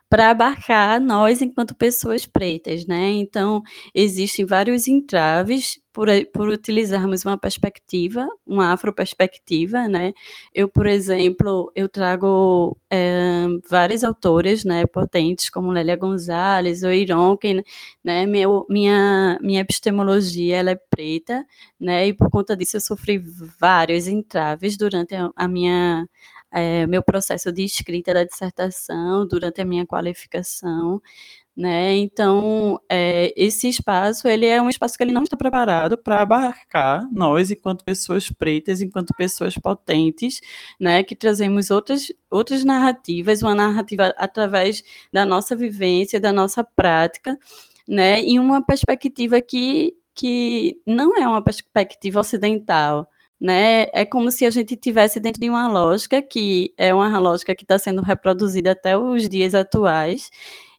para 0.09 0.31
abarcar 0.31 0.99
nós 0.99 1.39
enquanto 1.41 1.75
pessoas 1.75 2.25
pretas, 2.25 2.85
né? 2.87 3.11
Então, 3.11 3.61
existem 3.93 4.43
vários 4.43 4.87
entraves 4.87 5.79
por, 5.93 6.07
por 6.33 6.49
utilizarmos 6.49 7.23
uma 7.25 7.37
perspectiva, 7.37 8.27
uma 8.45 8.73
afroperspectiva, 8.73 9.87
né? 9.87 10.13
Eu, 10.53 10.67
por 10.67 10.87
exemplo, 10.87 11.71
eu 11.75 11.87
trago 11.87 12.75
é, 12.89 13.45
várias 13.69 14.03
autoras, 14.03 14.63
né, 14.63 14.85
potentes, 14.87 15.49
como 15.49 15.71
Lélia 15.71 15.95
Gonzalez 15.95 16.81
ou 16.83 16.91
Ironken, 16.91 17.63
né? 18.03 18.25
Meu, 18.25 18.65
minha, 18.69 19.37
minha 19.41 19.61
epistemologia, 19.61 20.57
ela 20.57 20.71
é 20.71 20.75
preta, 20.75 21.45
né? 21.79 22.07
E 22.07 22.13
por 22.13 22.31
conta 22.31 22.55
disso 22.57 22.77
eu 22.77 22.81
sofri 22.81 23.19
vários 23.59 24.07
entraves 24.07 24.75
durante 24.77 25.13
a, 25.15 25.29
a 25.35 25.47
minha 25.47 26.07
é, 26.51 26.87
meu 26.87 27.03
processo 27.03 27.51
de 27.51 27.63
escrita 27.63 28.13
da 28.13 28.23
dissertação, 28.23 29.27
durante 29.27 29.61
a 29.61 29.65
minha 29.65 29.85
qualificação, 29.85 31.01
né? 31.59 31.97
Então, 31.97 32.79
é, 32.89 33.33
esse 33.35 33.67
espaço, 33.67 34.27
ele 34.29 34.45
é 34.45 34.61
um 34.61 34.69
espaço 34.69 34.95
que 34.97 35.03
ele 35.03 35.11
não 35.11 35.23
está 35.23 35.35
preparado 35.35 35.97
para 35.97 36.21
abarcar 36.21 37.05
nós, 37.11 37.51
enquanto 37.51 37.83
pessoas 37.83 38.29
pretas, 38.31 38.81
enquanto 38.81 39.13
pessoas 39.13 39.55
potentes, 39.55 40.39
né? 40.79 41.03
Que 41.03 41.15
trazemos 41.15 41.69
outras, 41.69 42.07
outras 42.31 42.63
narrativas, 42.63 43.41
uma 43.43 43.53
narrativa 43.53 44.13
através 44.17 44.81
da 45.11 45.25
nossa 45.25 45.53
vivência, 45.55 46.19
da 46.19 46.31
nossa 46.31 46.63
prática, 46.63 47.37
né? 47.87 48.23
E 48.23 48.39
uma 48.39 48.65
perspectiva 48.65 49.41
que, 49.41 49.93
que 50.15 50.81
não 50.87 51.17
é 51.17 51.27
uma 51.27 51.43
perspectiva 51.43 52.21
ocidental, 52.21 53.09
né? 53.39 53.87
É 53.93 54.05
como 54.05 54.31
se 54.31 54.45
a 54.45 54.49
gente 54.49 54.75
tivesse 54.75 55.19
dentro 55.19 55.39
de 55.41 55.49
uma 55.49 55.67
lógica 55.67 56.21
que 56.21 56.73
é 56.77 56.93
uma 56.93 57.17
lógica 57.19 57.55
que 57.55 57.63
está 57.63 57.79
sendo 57.79 58.01
reproduzida 58.01 58.71
até 58.71 58.97
os 58.97 59.29
dias 59.29 59.55
atuais 59.55 60.29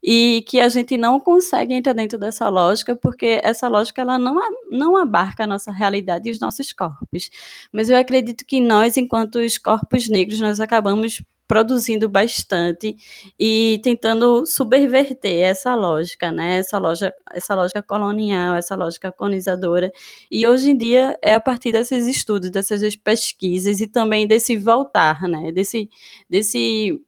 e 0.02 0.45
que 0.49 0.61
a 0.61 0.69
gente 0.69 0.97
não 0.97 1.21
consegue 1.21 1.75
entrar 1.75 1.93
dentro 1.93 2.19
dessa 2.19 2.49
lógica 2.49 2.97
porque 2.97 3.40
essa 3.43 3.69
lógica 3.69 4.02
ela 4.02 4.19
não, 4.19 4.38
não 4.71 4.97
abarca 4.97 5.45
a 5.45 5.47
nossa 5.47 5.73
realidade 5.73 6.29
e 6.29 6.33
os 6.33 6.40
nossos 6.40 6.73
corpos. 6.73 7.31
Mas 7.73 7.90
eu 7.90 7.97
acredito 7.97 8.45
que 8.47 8.61
nós, 8.61 8.97
enquanto 8.97 9.37
os 9.37 9.59
corpos 9.59 10.09
negros, 10.09 10.40
nós 10.40 10.61
acabamos 10.61 11.23
produzindo 11.50 12.09
bastante 12.09 12.97
e 13.37 13.80
tentando 13.83 14.47
subverter 14.47 15.42
essa 15.42 15.75
lógica, 15.75 16.30
né? 16.30 16.59
Essa 16.59 16.78
lógica, 16.78 17.12
essa 17.33 17.57
lógica 17.57 17.83
colonial, 17.83 18.54
essa 18.54 18.76
lógica 18.76 19.11
colonizadora. 19.11 19.90
E 20.30 20.47
hoje 20.47 20.71
em 20.71 20.76
dia 20.76 21.19
é 21.21 21.35
a 21.35 21.40
partir 21.40 21.73
desses 21.73 22.07
estudos, 22.07 22.50
dessas 22.50 22.95
pesquisas 22.95 23.80
e 23.80 23.88
também 23.88 24.28
desse 24.28 24.57
voltar, 24.57 25.23
né? 25.23 25.50
Desse, 25.50 25.90
desse 26.28 27.02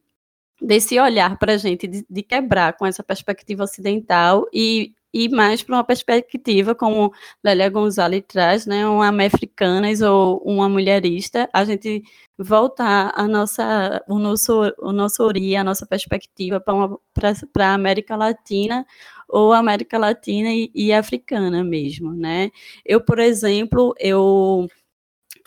desse 0.61 0.99
olhar 0.99 1.37
para 1.39 1.53
a 1.53 1.57
gente, 1.57 1.87
de, 1.87 2.05
de, 2.09 2.23
quebrar 2.23 2.73
com 2.73 2.85
essa 2.85 3.03
perspectiva 3.03 3.63
ocidental 3.63 4.45
e 4.53 4.93
e 5.13 5.29
mais 5.29 5.61
para 5.61 5.75
uma 5.75 5.83
perspectiva, 5.83 6.73
como 6.73 7.13
Lélia 7.43 7.69
Gonzalez 7.69 8.23
traz, 8.27 8.65
né, 8.65 8.87
uma 8.87 9.09
africanas 9.25 10.01
ou 10.01 10.41
uma 10.43 10.67
mulherista, 10.67 11.49
a 11.53 11.63
gente 11.63 12.03
voltar 12.37 13.11
a 13.15 13.27
nossa, 13.27 14.03
o 14.07 14.17
nosso, 14.17 14.73
o 14.79 14.91
nosso 14.91 15.23
ori, 15.23 15.55
a 15.55 15.63
nossa 15.63 15.85
perspectiva 15.85 16.59
para 16.59 17.69
a 17.69 17.73
América 17.73 18.15
Latina 18.15 18.85
ou 19.29 19.53
América 19.53 19.97
Latina 19.97 20.49
e, 20.51 20.71
e, 20.75 20.93
africana 20.93 21.63
mesmo, 21.63 22.13
né? 22.13 22.51
Eu, 22.85 23.01
por 23.01 23.19
exemplo, 23.19 23.93
eu 23.99 24.67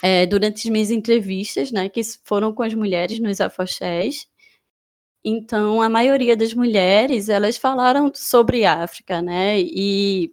é, 0.02 0.26
durante 0.26 0.66
as 0.66 0.72
minhas 0.72 0.90
entrevistas, 0.90 1.72
né, 1.72 1.88
que 1.88 2.00
foram 2.24 2.52
com 2.52 2.62
as 2.62 2.74
mulheres 2.74 3.18
nos 3.20 3.40
afoxés, 3.40 4.26
então, 5.24 5.82
a 5.82 5.88
maioria 5.88 6.36
das 6.36 6.54
mulheres, 6.54 7.28
elas 7.28 7.56
falaram 7.56 8.10
sobre 8.14 8.64
África, 8.64 9.20
né? 9.20 9.60
E 9.60 10.32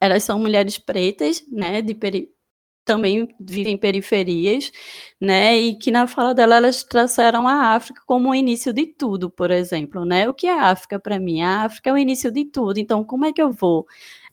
elas 0.00 0.24
são 0.24 0.38
mulheres 0.38 0.78
pretas, 0.78 1.44
né? 1.50 1.82
De 1.82 1.94
peri... 1.94 2.30
também 2.84 3.28
vivem 3.40 3.74
em 3.74 3.78
periferias, 3.78 4.72
né? 5.20 5.56
E 5.58 5.76
que 5.78 5.90
na 5.90 6.06
fala 6.06 6.34
dela 6.34 6.56
elas 6.56 6.84
trouxeram 6.84 7.48
a 7.48 7.74
África 7.74 8.02
como 8.06 8.30
o 8.30 8.34
início 8.34 8.72
de 8.72 8.86
tudo, 8.86 9.30
por 9.30 9.50
exemplo, 9.50 10.04
né? 10.04 10.28
O 10.28 10.34
que 10.34 10.46
é 10.46 10.52
a 10.52 10.70
África 10.70 10.98
para 11.00 11.18
mim? 11.20 11.42
A 11.42 11.64
África 11.64 11.90
é 11.90 11.92
o 11.92 11.98
início 11.98 12.30
de 12.30 12.44
tudo. 12.46 12.78
Então, 12.78 13.04
como 13.04 13.24
é 13.26 13.32
que 13.32 13.42
eu 13.42 13.52
vou 13.52 13.86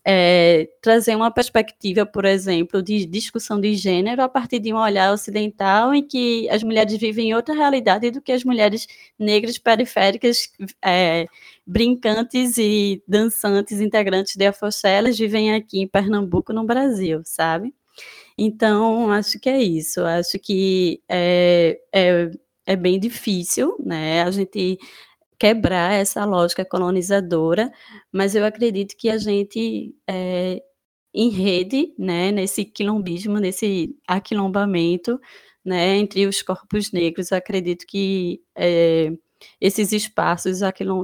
é, 0.05 0.69
trazer 0.81 1.15
uma 1.15 1.31
perspectiva, 1.31 2.05
por 2.05 2.25
exemplo, 2.25 2.83
de 2.83 3.05
discussão 3.05 3.60
de 3.60 3.74
gênero 3.75 4.22
a 4.22 4.27
partir 4.27 4.60
de 4.60 4.74
um 4.74 4.77
olhar 4.77 5.13
ocidental 5.13 5.93
em 5.93 6.05
que 6.05 6.50
as 6.50 6.62
mulheres 6.62 6.95
vivem 6.98 7.33
outra 7.33 7.53
realidade 7.55 8.12
do 8.12 8.22
que 8.22 8.31
as 8.31 8.43
mulheres 8.43 8.88
negras 9.17 9.57
periféricas, 9.57 10.51
é, 10.83 11.27
brincantes 11.65 12.57
e 12.57 13.01
dançantes, 13.07 13.79
integrantes 13.79 14.36
de 14.36 14.45
Afoxelas, 14.45 15.17
vivem 15.17 15.53
aqui 15.53 15.79
em 15.79 15.88
Pernambuco, 15.88 16.51
no 16.51 16.65
Brasil, 16.65 17.22
sabe? 17.24 17.74
Então, 18.38 19.12
acho 19.12 19.39
que 19.39 19.50
é 19.50 19.62
isso. 19.62 20.01
Acho 20.03 20.39
que 20.39 21.01
é, 21.07 21.79
é, 21.93 22.31
é 22.65 22.75
bem 22.75 23.00
difícil, 23.00 23.75
né? 23.79 24.24
A 24.24 24.31
gente 24.31 24.77
quebrar 25.39 25.93
essa 25.93 26.25
lógica 26.25 26.65
colonizadora, 26.65 27.71
mas 28.11 28.35
eu 28.35 28.45
acredito 28.45 28.95
que 28.97 29.09
a 29.09 29.17
gente, 29.17 29.95
é, 30.07 30.61
em 31.13 31.29
rede, 31.29 31.93
né, 31.97 32.31
nesse 32.31 32.65
quilombismo, 32.65 33.39
nesse 33.39 33.95
aquilombamento, 34.07 35.19
né, 35.63 35.97
entre 35.97 36.27
os 36.27 36.41
corpos 36.41 36.91
negros, 36.91 37.31
acredito 37.31 37.85
que 37.87 38.41
é, 38.55 39.11
esses 39.59 39.91
espaços 39.91 40.59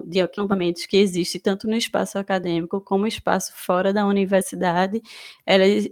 de 0.06 0.22
aquilombamentos 0.22 0.86
que 0.86 0.98
existem 0.98 1.42
tanto 1.42 1.68
no 1.68 1.76
espaço 1.76 2.18
acadêmico 2.18 2.82
como 2.82 3.02
no 3.02 3.08
espaço 3.08 3.52
fora 3.56 3.94
da 3.94 4.06
universidade, 4.06 5.02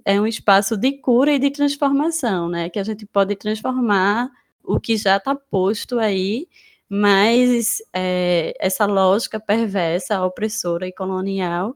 é 0.05 0.19
um 0.21 0.27
espaço 0.27 0.77
de 0.77 0.93
cura 0.93 1.33
e 1.33 1.39
de 1.39 1.51
transformação, 1.51 2.49
né, 2.49 2.69
que 2.69 2.79
a 2.79 2.83
gente 2.83 3.05
pode 3.05 3.35
transformar 3.35 4.29
o 4.63 4.79
que 4.79 4.97
já 4.97 5.17
está 5.17 5.33
posto 5.35 5.99
aí 5.99 6.47
mas 6.89 7.77
é, 7.93 8.53
essa 8.59 8.85
lógica 8.85 9.39
perversa, 9.39 10.23
opressora 10.23 10.87
e 10.87 10.93
colonial, 10.93 11.75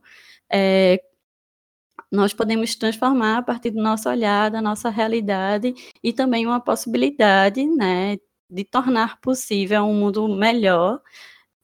é, 0.50 1.02
nós 2.10 2.34
podemos 2.34 2.74
transformar 2.74 3.38
a 3.38 3.42
partir 3.42 3.70
do 3.70 3.82
nosso 3.82 4.08
olhar, 4.08 4.50
da 4.50 4.60
nossa 4.60 4.90
realidade 4.90 5.74
e 6.02 6.12
também 6.12 6.46
uma 6.46 6.60
possibilidade, 6.60 7.66
né, 7.66 8.18
de 8.50 8.64
tornar 8.64 9.20
possível 9.20 9.84
um 9.84 9.94
mundo 9.94 10.28
melhor, 10.28 11.00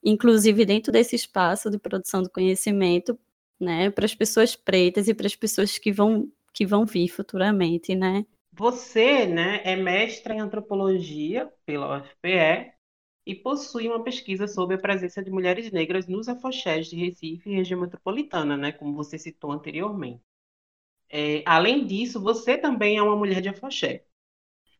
inclusive 0.03 0.65
dentro 0.65 0.91
desse 0.91 1.15
espaço 1.15 1.69
de 1.69 1.77
produção 1.77 2.23
do 2.23 2.29
conhecimento, 2.31 3.17
né, 3.59 3.91
para 3.91 4.05
as 4.05 4.15
pessoas 4.15 4.55
pretas 4.55 5.07
e 5.07 5.13
para 5.13 5.27
as 5.27 5.35
pessoas 5.35 5.77
que 5.77 5.91
vão 5.91 6.27
que 6.51 6.65
vão 6.65 6.83
vir 6.83 7.07
futuramente, 7.09 7.95
né? 7.95 8.25
Você, 8.51 9.27
né, 9.27 9.61
é 9.63 9.75
mestra 9.75 10.33
em 10.33 10.39
antropologia 10.39 11.47
pela 11.65 11.99
UFPE 11.99 12.73
e 13.25 13.35
possui 13.35 13.87
uma 13.87 14.03
pesquisa 14.03 14.47
sobre 14.47 14.75
a 14.75 14.79
presença 14.79 15.23
de 15.23 15.31
mulheres 15.31 15.71
negras 15.71 16.07
nos 16.07 16.27
afoxés 16.27 16.87
de 16.87 16.95
Recife 16.95 17.49
e 17.49 17.55
região 17.55 17.81
metropolitana, 17.81 18.57
né, 18.57 18.71
como 18.71 18.93
você 18.95 19.17
citou 19.17 19.51
anteriormente. 19.51 20.21
É, 21.09 21.43
além 21.45 21.85
disso, 21.85 22.21
você 22.21 22.57
também 22.57 22.97
é 22.97 23.01
uma 23.01 23.15
mulher 23.15 23.41
de 23.41 23.49
afoxé. 23.49 24.05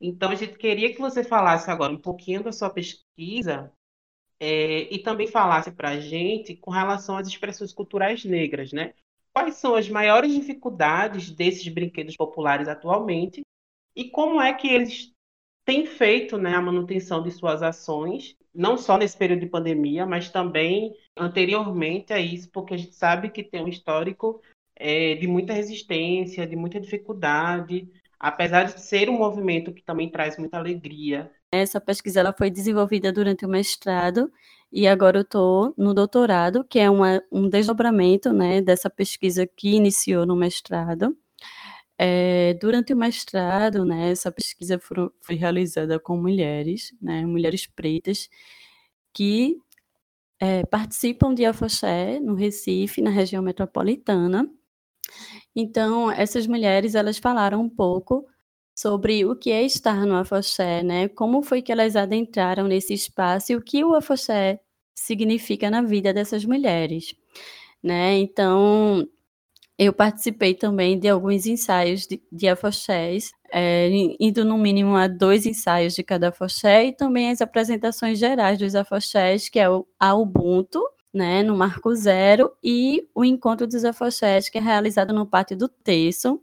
Então, 0.02 0.32
a 0.32 0.36
gente 0.36 0.58
queria 0.58 0.94
que 0.94 1.00
você 1.00 1.24
falasse 1.24 1.70
agora 1.70 1.94
um 1.94 1.98
pouquinho 1.98 2.44
da 2.44 2.52
sua 2.52 2.70
pesquisa 2.70 3.72
é, 4.40 4.94
e 4.94 5.00
também 5.00 5.28
falasse 5.28 5.72
para 5.72 5.90
a 5.90 6.00
gente 6.00 6.56
com 6.56 6.72
relação 6.72 7.18
às 7.18 7.28
expressões 7.28 7.74
culturais 7.74 8.24
negras, 8.24 8.72
né? 8.72 8.94
Quais 9.34 9.56
são 9.56 9.76
as 9.76 9.90
maiores 9.90 10.34
dificuldades 10.34 11.32
desses 11.32 11.68
brinquedos 11.68 12.16
populares 12.16 12.68
atualmente 12.68 13.42
e 13.96 14.10
como 14.10 14.42
é 14.42 14.54
que 14.54 14.68
eles 14.68 15.14
têm 15.70 15.86
feito 15.86 16.36
né, 16.36 16.56
a 16.56 16.62
manutenção 16.62 17.22
de 17.22 17.30
suas 17.30 17.62
ações 17.62 18.36
não 18.52 18.76
só 18.76 18.98
nesse 18.98 19.16
período 19.16 19.42
de 19.42 19.46
pandemia, 19.46 20.04
mas 20.04 20.28
também 20.28 20.96
anteriormente 21.16 22.12
a 22.12 22.20
isso, 22.20 22.50
porque 22.52 22.74
a 22.74 22.78
gente 22.78 22.96
sabe 22.96 23.30
que 23.30 23.44
tem 23.44 23.64
um 23.64 23.68
histórico 23.68 24.42
é, 24.76 25.14
de 25.14 25.28
muita 25.28 25.54
resistência, 25.54 26.48
de 26.48 26.56
muita 26.56 26.80
dificuldade, 26.80 27.88
apesar 28.20 28.64
de 28.64 28.82
ser 28.82 29.12
um 29.12 29.18
movimento 29.20 29.72
que 29.72 29.84
também 29.84 30.10
traz 30.10 30.40
muita 30.40 30.58
alegria. 30.58 31.30
Essa 31.52 31.80
pesquisa 31.80 32.22
ela 32.22 32.34
foi 32.34 32.50
desenvolvida 32.50 33.14
durante 33.14 33.46
o 33.46 33.50
mestrado 33.50 34.32
e 34.72 34.88
agora 34.88 35.20
eu 35.20 35.22
estou 35.22 35.72
no 35.78 35.94
doutorado, 35.94 36.64
que 36.64 36.80
é 36.80 36.90
uma, 36.90 37.22
um 37.32 37.48
desdobramento 37.48 38.34
né, 38.34 38.60
dessa 38.60 38.90
pesquisa 38.90 39.46
que 39.46 39.76
iniciou 39.76 40.26
no 40.26 40.36
mestrado. 40.36 41.16
É, 42.02 42.54
durante 42.56 42.94
o 42.94 42.98
mestrado, 42.98 43.84
né, 43.84 44.12
essa 44.12 44.32
pesquisa 44.32 44.80
foi, 44.80 45.10
foi 45.22 45.36
realizada 45.36 46.00
com 46.00 46.16
mulheres, 46.18 46.94
né, 47.02 47.26
mulheres 47.26 47.68
pretas, 47.68 48.30
que 49.14 49.58
é, 50.40 50.66
participam 50.66 51.34
de 51.34 51.46
afoxé 51.46 52.20
no 52.20 52.36
Recife, 52.36 53.02
na 53.02 53.10
região 53.12 53.44
metropolitana. 53.44 54.50
Então, 55.56 56.12
essas 56.12 56.48
mulheres, 56.48 56.96
elas 56.96 57.18
falaram 57.18 57.62
um 57.62 57.70
pouco 57.70 58.26
sobre 58.76 59.26
o 59.26 59.36
que 59.36 59.52
é 59.52 59.64
estar 59.64 60.06
no 60.06 60.16
afoxé, 60.16 60.84
né? 60.84 61.10
Como 61.10 61.42
foi 61.44 61.62
que 61.62 61.72
elas 61.72 61.96
adentraram 61.98 62.68
nesse 62.68 62.94
espaço 62.94 63.52
e 63.52 63.56
o 63.56 63.62
que 63.62 63.84
o 63.84 63.94
afoxé 63.96 64.60
significa 64.96 65.70
na 65.70 65.82
vida 65.82 66.14
dessas 66.14 66.46
mulheres, 66.46 67.14
né? 67.84 68.18
Então, 68.20 69.08
eu 69.80 69.94
participei 69.94 70.54
também 70.54 71.00
de 71.00 71.08
alguns 71.08 71.46
ensaios 71.46 72.06
de, 72.06 72.22
de 72.30 72.50
afoxés, 72.50 73.32
é, 73.50 73.90
indo 74.20 74.44
no 74.44 74.58
mínimo 74.58 74.94
a 74.94 75.08
dois 75.08 75.46
ensaios 75.46 75.96
de 75.96 76.04
cada 76.04 76.30
afoxé 76.30 76.88
e 76.88 76.92
também 76.94 77.32
as 77.32 77.40
apresentações 77.40 78.20
gerais 78.20 78.60
dos 78.60 78.76
afoxés, 78.76 79.48
que 79.48 79.58
é 79.58 79.70
o, 79.70 79.88
a 79.98 80.14
Ubuntu, 80.14 80.84
né, 81.14 81.44
no 81.44 81.56
Marco 81.56 81.96
Zero, 81.96 82.52
e 82.62 83.08
o 83.16 83.24
Encontro 83.24 83.66
dos 83.66 83.86
Afoxés, 83.86 84.50
que 84.50 84.58
é 84.58 84.62
realizado 84.62 85.14
no 85.14 85.26
Pátio 85.26 85.58
do 85.58 85.70
Terço, 85.70 86.42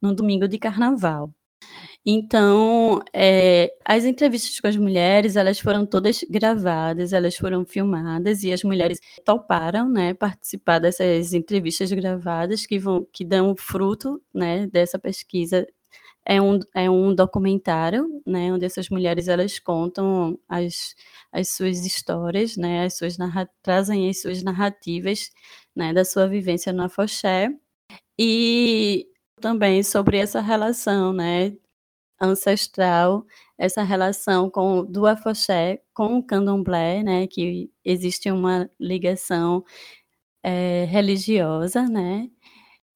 no 0.00 0.14
domingo 0.14 0.46
de 0.46 0.58
carnaval. 0.58 1.32
Então, 2.10 3.02
é, 3.12 3.70
as 3.84 4.06
entrevistas 4.06 4.58
com 4.58 4.66
as 4.66 4.76
mulheres, 4.78 5.36
elas 5.36 5.60
foram 5.60 5.84
todas 5.84 6.24
gravadas, 6.30 7.12
elas 7.12 7.36
foram 7.36 7.66
filmadas 7.66 8.42
e 8.44 8.50
as 8.50 8.64
mulheres 8.64 8.98
toparam, 9.26 9.90
né, 9.90 10.14
participar 10.14 10.78
dessas 10.78 11.34
entrevistas 11.34 11.92
gravadas 11.92 12.64
que 12.64 12.78
vão, 12.78 13.06
que 13.12 13.26
dão 13.26 13.54
fruto, 13.54 14.22
né, 14.32 14.66
dessa 14.68 14.98
pesquisa. 14.98 15.66
É 16.26 16.40
um, 16.42 16.60
é 16.74 16.90
um 16.90 17.14
documentário, 17.14 18.22
né, 18.26 18.52
onde 18.52 18.64
essas 18.64 18.88
mulheres 18.88 19.28
elas 19.28 19.58
contam 19.58 20.38
as, 20.48 20.94
as 21.32 21.50
suas 21.50 21.84
histórias, 21.86 22.56
né, 22.56 22.84
as 22.86 22.96
suas 22.96 23.18
trazem 23.62 24.08
as 24.08 24.22
suas 24.22 24.42
narrativas, 24.42 25.30
né, 25.76 25.92
da 25.92 26.04
sua 26.06 26.26
vivência 26.28 26.72
no 26.72 26.84
Afoxé 26.84 27.50
e 28.18 29.06
também 29.40 29.82
sobre 29.82 30.18
essa 30.18 30.40
relação, 30.40 31.12
né, 31.12 31.52
ancestral, 32.20 33.24
essa 33.58 33.82
relação 33.82 34.50
com 34.50 34.84
do 34.84 35.06
afoxé 35.06 35.80
com 35.94 36.18
o 36.18 36.22
candomblé, 36.24 37.02
né, 37.02 37.26
que 37.26 37.70
existe 37.84 38.30
uma 38.30 38.70
ligação 38.80 39.64
é, 40.42 40.84
religiosa, 40.86 41.84
né, 41.88 42.28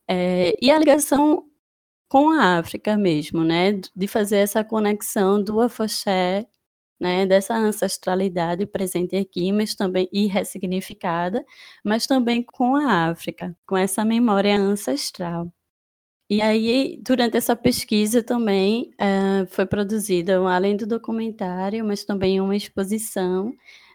é, 0.09 0.55
e 0.62 0.71
a 0.71 0.79
ligação 0.79 1.45
com 2.09 2.31
a 2.31 2.59
África 2.59 2.97
mesmo, 2.97 3.45
né, 3.45 3.73
de 3.97 4.09
fazer 4.09 4.38
essa 4.38 4.64
conexão 4.64 5.43
do 5.43 5.61
afoxé, 5.61 6.47
né, 7.00 7.26
dessa 7.26 7.55
ancestralidade 7.57 8.67
presente 8.67 9.17
aqui, 9.17 9.52
mas 9.52 9.75
também 9.75 10.09
e 10.12 10.26
ressignificada, 10.29 11.45
mas 11.85 12.07
também 12.07 12.43
com 12.45 12.76
a 12.76 13.11
África, 13.11 13.57
com 13.67 13.76
essa 13.76 14.05
memória 14.05 14.57
ancestral. 14.59 15.52
E 16.33 16.41
aí, 16.41 16.99
durante 17.03 17.37
essa 17.37 17.55
pesquisa 17.55 18.23
também 18.23 18.91
uh, 18.95 19.47
foi 19.49 19.67
produzida, 19.67 20.39
além 20.49 20.75
do 20.79 20.87
documentário, 20.87 21.85
mas 21.85 22.05
também 22.07 22.41
uma 22.41 22.57
exposição, 22.57 23.53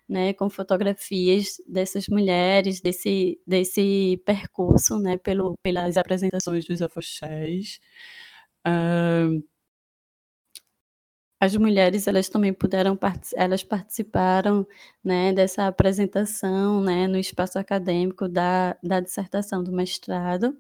né, 0.08 0.34
com 0.34 0.48
fotografias 0.48 1.58
dessas 1.67 2.08
mulheres, 2.08 2.79
desse, 2.79 3.41
desse 3.48 4.22
percurso, 4.24 5.00
né, 5.00 5.17
pelo, 5.17 5.56
pelas 5.63 5.98
apresentações 5.98 6.63
dos 6.65 6.79
afoxés. 6.79 7.79
Uh, 8.67 9.44
as 11.39 11.56
mulheres, 11.56 12.06
elas 12.08 12.29
também 12.29 12.53
puderam, 12.53 12.98
elas 13.36 13.63
participaram, 13.63 14.67
né, 15.03 15.34
dessa 15.34 15.65
apresentação, 15.65 16.82
né, 16.82 17.08
no 17.08 17.17
espaço 17.17 17.58
acadêmico 17.58 18.29
da, 18.29 18.77
da 18.84 19.00
dissertação 19.00 19.63
do 19.63 19.72
mestrado 19.72 20.56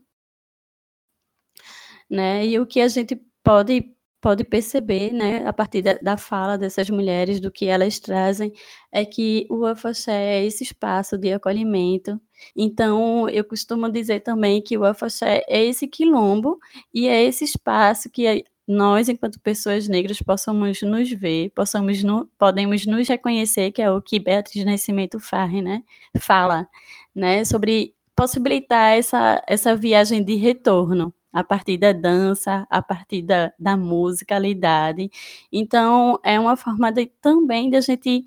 né? 2.09 2.45
E 2.45 2.59
o 2.59 2.65
que 2.65 2.81
a 2.81 2.87
gente 2.87 3.19
pode 3.43 3.97
pode 4.21 4.43
perceber, 4.43 5.13
né, 5.13 5.47
a 5.47 5.53
partir 5.53 5.81
da, 5.81 5.93
da, 5.93 6.17
fala 6.17 6.57
dessas 6.57 6.89
mulheres, 6.89 7.39
do 7.39 7.51
que 7.51 7.67
elas 7.67 7.99
trazem, 7.99 8.51
é 8.91 9.05
que 9.05 9.47
o 9.49 9.65
afoxé 9.65 10.39
é 10.39 10.45
esse 10.45 10.63
espaço 10.63 11.17
de 11.17 11.31
acolhimento. 11.31 12.19
Então, 12.55 13.29
eu 13.29 13.43
costumo 13.43 13.89
dizer 13.89 14.21
também 14.21 14.61
que 14.61 14.77
o 14.77 14.85
afoxé 14.85 15.43
é 15.47 15.63
esse 15.63 15.87
quilombo 15.87 16.59
e 16.93 17.07
é 17.07 17.23
esse 17.23 17.45
espaço 17.45 18.09
que 18.09 18.43
nós, 18.67 19.07
enquanto 19.07 19.39
pessoas 19.39 19.87
negras, 19.87 20.21
possamos 20.21 20.81
nos 20.81 21.09
ver, 21.11 21.51
possamos 21.51 22.03
no, 22.03 22.27
podemos 22.37 22.85
nos 22.85 23.07
reconhecer, 23.07 23.71
que 23.71 23.81
é 23.81 23.89
o 23.89 24.01
que 24.01 24.19
Beatriz 24.19 24.65
Nascimento 24.65 25.19
faz, 25.19 25.53
né, 25.63 25.83
fala, 26.19 26.67
né, 27.15 27.45
sobre 27.45 27.93
possibilitar 28.15 28.97
essa, 28.97 29.41
essa 29.47 29.75
viagem 29.75 30.23
de 30.23 30.35
retorno, 30.35 31.13
a 31.39 31.43
partir 31.43 31.77
da 31.77 31.93
dança, 31.93 32.65
a 32.69 32.81
partir 32.81 33.21
da, 33.21 33.53
da 33.59 33.77
musicalidade. 33.77 35.09
Então, 35.51 36.19
é 36.23 36.39
uma 36.39 36.57
forma 36.57 36.91
de, 36.91 37.05
também 37.21 37.69
da 37.69 37.79
gente 37.81 38.25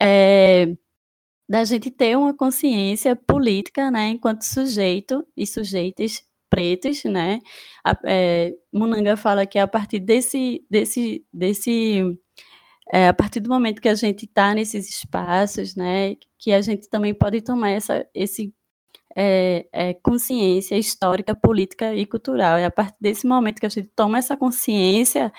é, 0.00 0.76
da 1.48 1.64
gente 1.64 1.90
ter 1.90 2.16
uma 2.16 2.34
consciência 2.34 3.16
política, 3.16 3.90
né, 3.90 4.08
enquanto 4.10 4.42
sujeito 4.44 5.26
e 5.36 5.46
sujeitas 5.46 6.24
pretos, 6.50 7.04
né? 7.04 7.40
A, 7.84 7.98
é, 8.06 8.54
Munanga 8.72 9.16
fala 9.16 9.46
que 9.46 9.58
a 9.58 9.66
partir 9.68 10.00
desse 10.00 10.64
desse 10.70 11.24
desse 11.32 12.18
é, 12.92 13.08
a 13.08 13.14
partir 13.14 13.40
do 13.40 13.50
momento 13.50 13.80
que 13.82 13.88
a 13.88 13.94
gente 13.94 14.26
está 14.26 14.54
nesses 14.54 14.88
espaços, 14.88 15.74
né, 15.76 16.16
que 16.38 16.52
a 16.52 16.60
gente 16.62 16.88
também 16.88 17.14
pode 17.14 17.40
tomar 17.42 17.70
essa, 17.70 18.06
esse 18.14 18.54
é, 19.16 19.66
é, 19.72 19.94
consciência 19.94 20.76
histórica, 20.76 21.34
política 21.34 21.94
e 21.94 22.06
cultural. 22.06 22.58
É 22.58 22.64
a 22.64 22.70
partir 22.70 22.96
desse 23.00 23.26
momento 23.26 23.60
que 23.60 23.66
a 23.66 23.68
gente 23.68 23.88
toma 23.94 24.18
essa 24.18 24.36
consciência, 24.36 25.32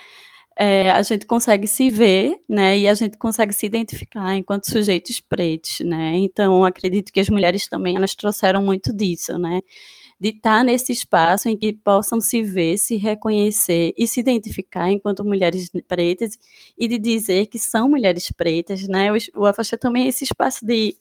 é, 0.58 0.90
a 0.90 1.02
gente 1.02 1.26
consegue 1.26 1.66
se 1.66 1.90
ver, 1.90 2.38
né, 2.48 2.78
e 2.78 2.88
a 2.88 2.94
gente 2.94 3.18
consegue 3.18 3.52
se 3.52 3.66
identificar 3.66 4.34
enquanto 4.36 4.70
sujeitos 4.70 5.20
pretos, 5.20 5.80
né. 5.80 6.16
Então, 6.16 6.64
acredito 6.64 7.12
que 7.12 7.20
as 7.20 7.28
mulheres 7.28 7.68
também 7.68 7.96
elas 7.96 8.14
trouxeram 8.14 8.62
muito 8.62 8.92
disso, 8.94 9.38
né, 9.38 9.60
de 10.18 10.30
estar 10.30 10.64
nesse 10.64 10.92
espaço 10.92 11.48
em 11.48 11.56
que 11.58 11.74
possam 11.74 12.20
se 12.22 12.42
ver, 12.42 12.78
se 12.78 12.96
reconhecer 12.96 13.92
e 13.98 14.06
se 14.08 14.20
identificar 14.20 14.90
enquanto 14.90 15.22
mulheres 15.24 15.70
pretas 15.86 16.38
e 16.78 16.88
de 16.88 16.98
dizer 16.98 17.46
que 17.48 17.58
são 17.58 17.88
mulheres 17.90 18.30
pretas, 18.32 18.88
né. 18.88 19.12
O, 19.12 19.16
o 19.16 19.78
também 19.78 20.06
é 20.06 20.08
esse 20.08 20.24
espaço 20.24 20.64
de 20.64 20.96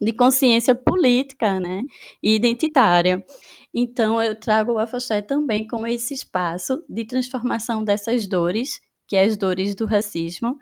de 0.00 0.12
consciência 0.12 0.74
política 0.74 1.58
né, 1.60 1.82
e 2.22 2.34
identitária. 2.34 3.24
Então, 3.72 4.22
eu 4.22 4.34
trago 4.38 4.72
o 4.72 4.78
Afoxé 4.78 5.20
também 5.22 5.66
como 5.66 5.86
esse 5.86 6.14
espaço 6.14 6.82
de 6.88 7.04
transformação 7.04 7.84
dessas 7.84 8.26
dores, 8.26 8.80
que 9.06 9.16
é 9.16 9.24
as 9.24 9.36
dores 9.36 9.74
do 9.74 9.86
racismo, 9.86 10.58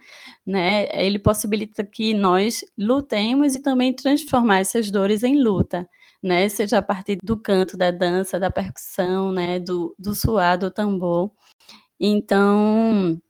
né? 0.46 0.87
Ele 0.92 1.18
possibilita 1.18 1.85
que 1.85 2.14
nós 2.14 2.64
lutemos 2.79 3.55
e 3.55 3.62
também 3.62 3.92
transformar 3.92 4.61
essas 4.61 4.90
dores 4.90 5.22
em 5.25 5.42
luta, 5.42 5.88
né? 6.22 6.49
Seja 6.49 6.79
a 6.79 6.83
partir 6.83 7.18
do 7.22 7.37
canto, 7.37 7.77
da 7.77 7.90
dança, 7.90 8.38
da 8.38 8.51
percussão, 8.51 9.33
né? 9.33 9.59
Do, 9.61 9.94
do 9.99 10.14
suar, 10.14 10.59
do 10.59 10.70
tambor. 10.70 11.33
Então, 12.01 13.20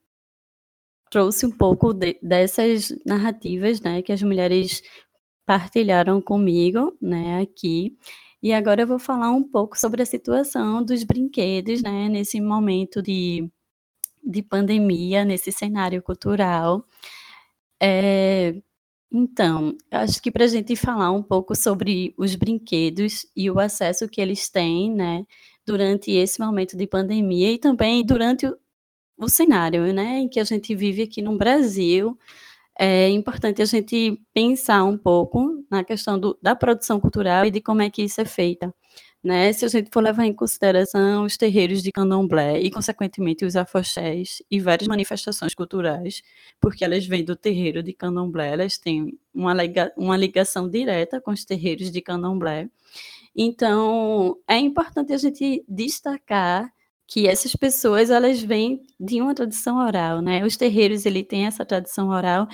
trouxe 1.11 1.47
um 1.47 1.51
pouco 1.51 1.95
de, 1.95 2.19
dessas 2.23 2.93
narrativas, 3.07 3.81
né? 3.81 4.03
Que 4.03 4.13
as 4.13 4.23
mulheres 4.23 4.83
partilharam 5.47 6.21
comigo, 6.21 6.97
né, 7.01 7.41
aqui. 7.41 7.97
E 8.43 8.53
agora 8.53 8.83
eu 8.83 8.87
vou 8.87 8.99
falar 8.99 9.31
um 9.31 9.43
pouco 9.43 9.79
sobre 9.79 10.03
a 10.03 10.07
situação 10.07 10.83
dos 10.85 11.05
brinquedos, 11.05 11.83
né, 11.83 12.09
nesse 12.09 12.41
momento 12.41 13.03
de, 13.03 13.51
de 14.25 14.43
pandemia, 14.43 15.25
nesse 15.25 15.53
cenário 15.53 16.03
cultural. 16.03 16.85
É, 17.81 18.55
então, 19.13 19.77
acho 19.91 20.21
que 20.23 20.31
para 20.31 20.45
a 20.45 20.49
gente 20.49 20.77
falar 20.77 21.11
um 21.13 21.23
pouco 21.23 21.55
sobre 21.55 22.15
os 22.19 22.35
brinquedos 22.37 23.27
e 23.37 23.51
o 23.51 23.59
acesso 23.59 24.09
que 24.09 24.21
eles 24.21 24.49
têm, 24.49 24.93
né, 24.95 25.25
durante 25.67 26.11
esse 26.13 26.41
momento 26.41 26.77
de 26.77 26.87
pandemia 26.87 27.53
e 27.53 27.59
também 27.59 28.05
durante 28.05 28.47
o, 28.47 28.57
o 29.19 29.29
cenário, 29.29 29.93
né, 29.95 30.21
em 30.21 30.29
que 30.29 30.41
a 30.41 30.45
gente 30.45 30.75
vive 30.75 31.03
aqui 31.03 31.23
no 31.23 31.37
Brasil, 31.39 32.19
é 32.79 33.09
importante 33.09 33.63
a 33.63 33.65
gente 33.65 34.21
pensar 34.35 34.85
um 34.85 34.99
pouco 34.99 35.65
na 35.71 35.83
questão 35.83 36.19
do, 36.19 36.39
da 36.43 36.55
produção 36.55 37.01
cultural 37.01 37.47
e 37.47 37.51
de 37.51 37.61
como 37.61 37.83
é 37.83 37.91
que 37.91 38.03
isso 38.03 38.21
é 38.21 38.25
feita. 38.25 38.75
Né? 39.25 39.53
Se 39.53 39.65
a 39.65 39.69
gente 39.69 39.91
for 39.93 40.03
levar 40.03 40.25
em 40.25 40.33
consideração 40.33 41.25
os 41.25 41.37
terreiros 41.37 41.83
de 41.83 41.91
candomblé 41.91 42.61
e, 42.61 42.71
consequentemente, 42.71 43.45
os 43.45 43.57
afoxés 43.57 44.41
e 44.49 44.61
várias 44.61 44.87
manifestações 44.87 45.53
culturais, 45.55 46.23
porque 46.61 46.85
elas 46.85 47.05
vêm 47.07 47.25
do 47.25 47.35
terreiro 47.35 47.83
de 47.83 47.93
candomblé, 47.93 48.53
elas 48.53 48.79
têm 48.79 49.19
uma, 49.35 49.53
liga, 49.53 49.93
uma 49.97 50.17
ligação 50.17 50.69
direta 50.71 51.21
com 51.21 51.33
os 51.33 51.45
terreiros 51.45 51.91
de 51.91 52.01
candomblé. 52.01 52.69
Então, 53.35 54.37
é 54.47 54.59
importante 54.59 55.13
a 55.13 55.19
gente 55.19 55.65
destacar 55.69 56.73
que 57.09 57.29
essas 57.29 57.55
pessoas 57.55 58.11
elas 58.11 58.41
vêm 58.43 58.83
de 58.99 59.21
uma 59.23 59.35
tradição 59.35 59.79
oral, 59.79 60.21
né? 60.21 60.45
Os 60.45 60.57
terreiros 60.57 61.07
ele 61.07 61.23
tem 61.25 61.47
essa 61.47 61.65
tradição 61.65 62.09
oral 62.09 62.49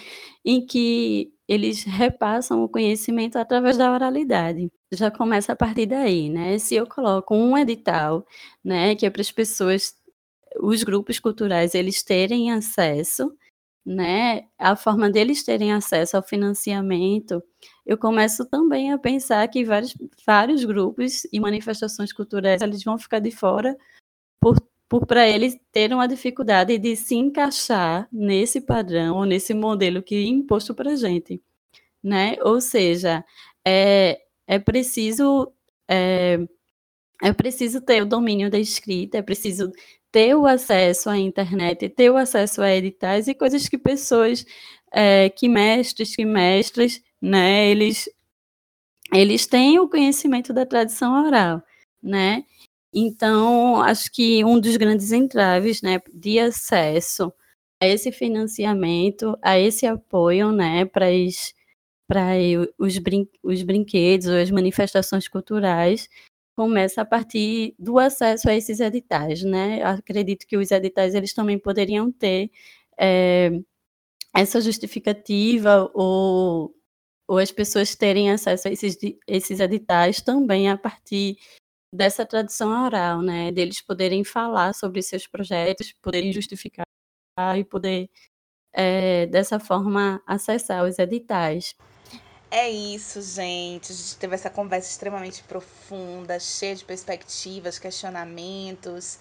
em 0.44 0.64
que 0.66 1.32
eles 1.48 1.84
repassam 1.84 2.62
o 2.62 2.68
conhecimento 2.68 3.36
através 3.36 3.76
da 3.78 3.92
oralidade. 3.92 4.68
Já 4.92 5.10
começa 5.10 5.52
a 5.52 5.56
partir 5.56 5.86
daí, 5.86 6.28
né? 6.30 6.58
Se 6.58 6.74
eu 6.74 6.86
coloco 6.86 7.34
um 7.34 7.56
edital, 7.56 8.26
né, 8.64 8.94
que 8.94 9.06
é 9.06 9.10
para 9.10 9.22
as 9.22 9.30
pessoas 9.32 9.94
os 10.60 10.82
grupos 10.82 11.18
culturais 11.18 11.74
eles 11.74 12.02
terem 12.02 12.52
acesso, 12.52 13.32
né, 13.86 14.44
a 14.58 14.76
forma 14.76 15.10
deles 15.10 15.42
terem 15.44 15.72
acesso 15.72 16.16
ao 16.16 16.22
financiamento, 16.22 17.42
eu 17.86 17.98
começo 17.98 18.46
também 18.46 18.92
a 18.92 18.98
pensar 18.98 19.46
que 19.48 19.64
vários, 19.64 19.94
vários 20.26 20.64
grupos 20.64 21.24
e 21.32 21.40
manifestações 21.40 22.12
culturais 22.12 22.62
eles 22.62 22.84
vão 22.84 22.98
ficar 22.98 23.18
de 23.20 23.30
fora 23.32 23.76
por 24.92 25.06
para 25.06 25.26
eles 25.26 25.58
terem 25.72 25.96
uma 25.96 26.06
dificuldade 26.06 26.76
de 26.76 26.94
se 26.96 27.14
encaixar 27.14 28.06
nesse 28.12 28.60
padrão 28.60 29.16
ou 29.16 29.24
nesse 29.24 29.54
modelo 29.54 30.02
que 30.02 30.14
é 30.14 30.22
imposto 30.24 30.74
para 30.74 30.90
a 30.90 30.96
gente, 30.96 31.42
né? 32.02 32.36
Ou 32.42 32.60
seja, 32.60 33.24
é, 33.66 34.20
é 34.46 34.58
preciso 34.58 35.50
é, 35.88 36.38
é 37.22 37.32
preciso 37.32 37.80
ter 37.80 38.02
o 38.02 38.06
domínio 38.06 38.50
da 38.50 38.58
escrita, 38.58 39.16
é 39.16 39.22
preciso 39.22 39.72
ter 40.12 40.34
o 40.34 40.46
acesso 40.46 41.08
à 41.08 41.16
internet, 41.16 41.88
ter 41.88 42.10
o 42.10 42.18
acesso 42.18 42.60
a 42.60 42.70
editais 42.76 43.28
e 43.28 43.34
coisas 43.34 43.66
que 43.70 43.78
pessoas, 43.78 44.44
é, 44.92 45.30
que 45.30 45.48
mestres, 45.48 46.14
que 46.14 46.26
mestres, 46.26 47.02
né, 47.20 47.66
eles, 47.70 48.10
eles 49.14 49.46
têm 49.46 49.78
o 49.80 49.88
conhecimento 49.88 50.52
da 50.52 50.66
tradição 50.66 51.24
oral, 51.24 51.62
né? 52.02 52.44
Então, 52.94 53.80
acho 53.80 54.10
que 54.12 54.44
um 54.44 54.60
dos 54.60 54.76
grandes 54.76 55.12
entraves, 55.12 55.80
né, 55.82 56.00
de 56.12 56.38
acesso 56.38 57.32
a 57.82 57.86
esse 57.86 58.12
financiamento, 58.12 59.36
a 59.42 59.58
esse 59.58 59.86
apoio, 59.86 60.52
né, 60.52 60.84
para 60.84 61.06
os, 62.78 62.98
brin 62.98 63.28
os 63.42 63.62
brinquedos 63.62 64.28
ou 64.28 64.36
as 64.36 64.50
manifestações 64.50 65.26
culturais, 65.28 66.08
começa 66.56 67.00
a 67.02 67.04
partir 67.04 67.74
do 67.78 67.98
acesso 67.98 68.48
a 68.48 68.54
esses 68.54 68.80
editais, 68.80 69.42
né? 69.42 69.82
Acredito 69.82 70.46
que 70.46 70.56
os 70.56 70.70
editais 70.70 71.14
eles 71.14 71.32
também 71.32 71.58
poderiam 71.58 72.12
ter 72.12 72.50
é, 72.98 73.50
essa 74.34 74.60
justificativa 74.60 75.90
ou, 75.94 76.74
ou 77.28 77.38
as 77.38 77.50
pessoas 77.52 77.94
terem 77.96 78.30
acesso 78.30 78.68
a 78.68 78.70
esses, 78.72 78.98
esses 79.26 79.60
editais 79.60 80.20
também 80.20 80.70
a 80.70 80.76
partir 80.76 81.36
dessa 81.92 82.24
tradição 82.24 82.84
oral, 82.84 83.20
né? 83.20 83.52
Deles 83.52 83.80
poderem 83.80 84.24
falar 84.24 84.74
sobre 84.74 85.02
seus 85.02 85.26
projetos, 85.26 85.92
poderem 86.00 86.32
justificar 86.32 86.86
e 87.56 87.64
poder 87.64 88.08
é, 88.72 89.26
dessa 89.26 89.60
forma 89.60 90.22
acessar 90.26 90.84
os 90.84 90.98
editais. 90.98 91.74
É 92.50 92.68
isso, 92.68 93.20
gente. 93.22 93.92
A 93.92 93.94
gente 93.94 94.16
teve 94.16 94.34
essa 94.34 94.50
conversa 94.50 94.90
extremamente 94.90 95.42
profunda, 95.42 96.38
cheia 96.38 96.74
de 96.74 96.84
perspectivas, 96.84 97.78
questionamentos. 97.78 99.18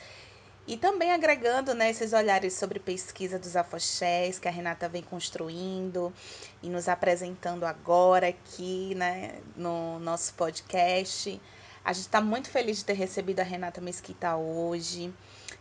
E 0.68 0.78
também 0.78 1.12
agregando 1.12 1.74
né, 1.74 1.90
esses 1.90 2.14
olhares 2.14 2.54
sobre 2.54 2.80
pesquisa 2.80 3.40
dos 3.40 3.56
afoxés 3.56 4.38
que 4.38 4.48
a 4.48 4.52
Renata 4.52 4.88
vem 4.88 5.02
construindo 5.02 6.14
e 6.62 6.70
nos 6.70 6.88
apresentando 6.88 7.66
agora 7.66 8.28
aqui 8.28 8.94
né, 8.96 9.42
no 9.56 9.98
nosso 10.00 10.34
podcast. 10.36 11.42
A 11.84 11.94
gente 11.94 12.06
está 12.06 12.22
muito 12.22 12.50
feliz 12.50 12.78
de 12.78 12.86
ter 12.86 12.94
recebido 12.94 13.40
a 13.40 13.44
Renata 13.44 13.82
Mesquita 13.82 14.36
hoje. 14.36 15.12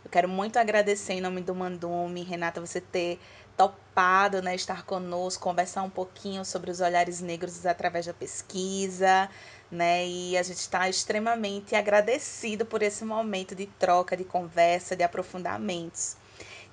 Eu 0.05 0.11
quero 0.11 0.29
muito 0.29 0.57
agradecer 0.57 1.13
em 1.13 1.21
nome 1.21 1.41
do 1.41 1.55
Mandume, 1.55 2.21
Renata, 2.23 2.61
você 2.61 2.79
ter 2.79 3.19
topado 3.57 4.39
né, 4.39 4.53
estar 4.53 4.85
conosco, 4.85 5.43
conversar 5.43 5.81
um 5.81 5.89
pouquinho 5.89 6.45
sobre 6.45 6.69
os 6.69 6.79
olhares 6.79 7.21
negros 7.21 7.65
através 7.65 8.05
da 8.05 8.13
pesquisa, 8.13 9.29
né? 9.71 10.05
E 10.07 10.37
a 10.37 10.43
gente 10.43 10.57
está 10.57 10.87
extremamente 10.87 11.75
agradecido 11.75 12.67
por 12.67 12.83
esse 12.83 13.03
momento 13.03 13.55
de 13.55 13.65
troca, 13.65 14.15
de 14.15 14.23
conversa, 14.23 14.95
de 14.95 15.03
aprofundamentos. 15.03 16.17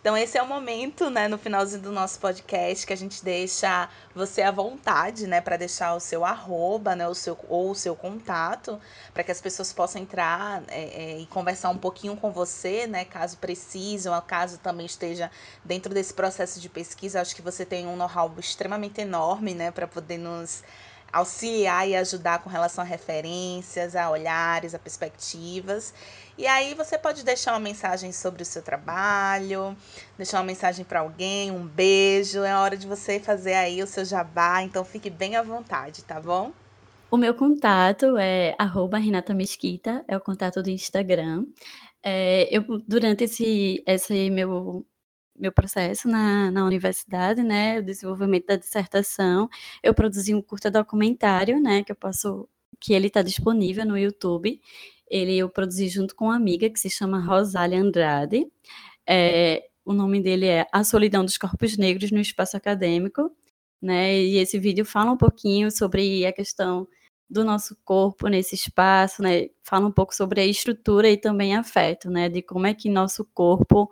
Então, 0.08 0.16
esse 0.16 0.38
é 0.38 0.42
o 0.42 0.46
momento, 0.46 1.10
né, 1.10 1.28
no 1.28 1.36
finalzinho 1.36 1.82
do 1.82 1.92
nosso 1.92 2.18
podcast, 2.18 2.86
que 2.86 2.94
a 2.94 2.96
gente 2.96 3.22
deixa 3.22 3.90
você 4.14 4.40
à 4.40 4.50
vontade, 4.50 5.26
né, 5.26 5.38
para 5.38 5.58
deixar 5.58 5.94
o 5.94 6.00
seu 6.00 6.24
arroba, 6.24 6.96
né, 6.96 7.06
o 7.06 7.14
seu, 7.14 7.38
ou 7.46 7.72
o 7.72 7.74
seu 7.74 7.94
contato, 7.94 8.80
para 9.12 9.22
que 9.22 9.30
as 9.30 9.38
pessoas 9.38 9.70
possam 9.70 10.00
entrar 10.00 10.62
é, 10.68 10.80
é, 10.80 11.18
e 11.18 11.26
conversar 11.26 11.68
um 11.68 11.76
pouquinho 11.76 12.16
com 12.16 12.32
você, 12.32 12.86
né, 12.86 13.04
caso 13.04 13.36
precisem, 13.36 14.10
ou 14.10 14.22
caso 14.22 14.56
também 14.56 14.86
esteja 14.86 15.30
dentro 15.62 15.92
desse 15.92 16.14
processo 16.14 16.58
de 16.58 16.70
pesquisa. 16.70 17.20
Acho 17.20 17.36
que 17.36 17.42
você 17.42 17.66
tem 17.66 17.86
um 17.86 17.94
know-how 17.94 18.32
extremamente 18.38 19.02
enorme, 19.02 19.52
né, 19.52 19.70
para 19.70 19.86
poder 19.86 20.16
nos 20.16 20.64
auxiliar 21.12 21.88
e 21.88 21.96
ajudar 21.96 22.40
com 22.40 22.50
relação 22.50 22.82
a 22.82 22.86
referências, 22.86 23.96
a 23.96 24.10
olhares, 24.10 24.74
a 24.74 24.78
perspectivas. 24.78 25.94
E 26.36 26.46
aí 26.46 26.74
você 26.74 26.96
pode 26.96 27.24
deixar 27.24 27.52
uma 27.52 27.60
mensagem 27.60 28.12
sobre 28.12 28.42
o 28.42 28.46
seu 28.46 28.62
trabalho, 28.62 29.76
deixar 30.16 30.38
uma 30.38 30.44
mensagem 30.44 30.84
para 30.84 31.00
alguém, 31.00 31.50
um 31.50 31.66
beijo. 31.66 32.42
É 32.44 32.54
hora 32.54 32.76
de 32.76 32.86
você 32.86 33.18
fazer 33.18 33.54
aí 33.54 33.82
o 33.82 33.86
seu 33.86 34.04
jabá, 34.04 34.62
então 34.62 34.84
fique 34.84 35.10
bem 35.10 35.36
à 35.36 35.42
vontade, 35.42 36.04
tá 36.04 36.20
bom? 36.20 36.52
O 37.10 37.16
meu 37.16 37.34
contato 37.34 38.18
é 38.18 38.54
arroba 38.58 38.98
Renata 38.98 39.32
Mesquita, 39.32 40.04
é 40.06 40.16
o 40.16 40.20
contato 40.20 40.62
do 40.62 40.68
Instagram. 40.68 41.44
É, 42.02 42.48
eu, 42.54 42.64
durante 42.86 43.24
esse, 43.24 43.82
esse 43.86 44.30
meu 44.30 44.86
meu 45.38 45.52
processo 45.52 46.08
na, 46.08 46.50
na 46.50 46.64
universidade, 46.64 47.42
né, 47.42 47.78
o 47.78 47.82
desenvolvimento 47.82 48.46
da 48.46 48.56
dissertação, 48.56 49.48
eu 49.82 49.94
produzi 49.94 50.34
um 50.34 50.42
curta 50.42 50.70
documentário, 50.70 51.60
né, 51.60 51.82
que 51.82 51.92
eu 51.92 51.96
posso, 51.96 52.48
que 52.80 52.92
ele 52.92 53.08
está 53.08 53.22
disponível 53.22 53.86
no 53.86 53.96
YouTube. 53.98 54.60
Ele 55.10 55.36
eu 55.38 55.48
produzi 55.48 55.88
junto 55.88 56.14
com 56.14 56.26
uma 56.26 56.36
amiga 56.36 56.68
que 56.68 56.78
se 56.78 56.90
chama 56.90 57.20
Rosália 57.20 57.80
Andrade. 57.80 58.46
É, 59.06 59.64
o 59.84 59.94
nome 59.94 60.20
dele 60.22 60.46
é 60.46 60.66
A 60.72 60.84
Solidão 60.84 61.24
dos 61.24 61.38
Corpos 61.38 61.76
Negros 61.78 62.10
no 62.10 62.20
Espaço 62.20 62.56
Acadêmico, 62.56 63.30
né? 63.80 64.14
E 64.18 64.36
esse 64.36 64.58
vídeo 64.58 64.84
fala 64.84 65.12
um 65.12 65.16
pouquinho 65.16 65.70
sobre 65.70 66.26
a 66.26 66.32
questão 66.32 66.86
do 67.30 67.44
nosso 67.44 67.76
corpo 67.84 68.28
nesse 68.28 68.54
espaço, 68.54 69.22
né? 69.22 69.48
Fala 69.62 69.86
um 69.86 69.92
pouco 69.92 70.14
sobre 70.14 70.40
a 70.40 70.46
estrutura 70.46 71.10
e 71.10 71.16
também 71.16 71.56
afeto, 71.56 72.10
né? 72.10 72.28
De 72.28 72.42
como 72.42 72.66
é 72.66 72.74
que 72.74 72.90
nosso 72.90 73.24
corpo 73.34 73.90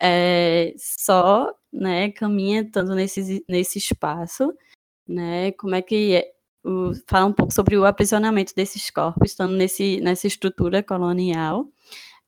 é, 0.00 0.74
só, 0.78 1.52
né, 1.72 2.10
caminha 2.10 2.68
tanto 2.70 2.94
nesse, 2.94 3.44
nesse 3.48 3.78
espaço, 3.78 4.52
né? 5.06 5.52
Como 5.52 5.74
é 5.74 5.82
que 5.82 6.14
é, 6.16 6.32
o, 6.64 6.92
fala 7.08 7.26
um 7.26 7.32
pouco 7.32 7.52
sobre 7.52 7.76
o 7.76 7.84
aprisionamento 7.86 8.54
desses 8.54 8.90
corpos, 8.90 9.30
estando 9.30 9.54
nesse, 9.54 10.00
nessa 10.00 10.26
estrutura 10.26 10.82
colonial. 10.82 11.68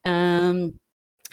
Um, 0.06 0.72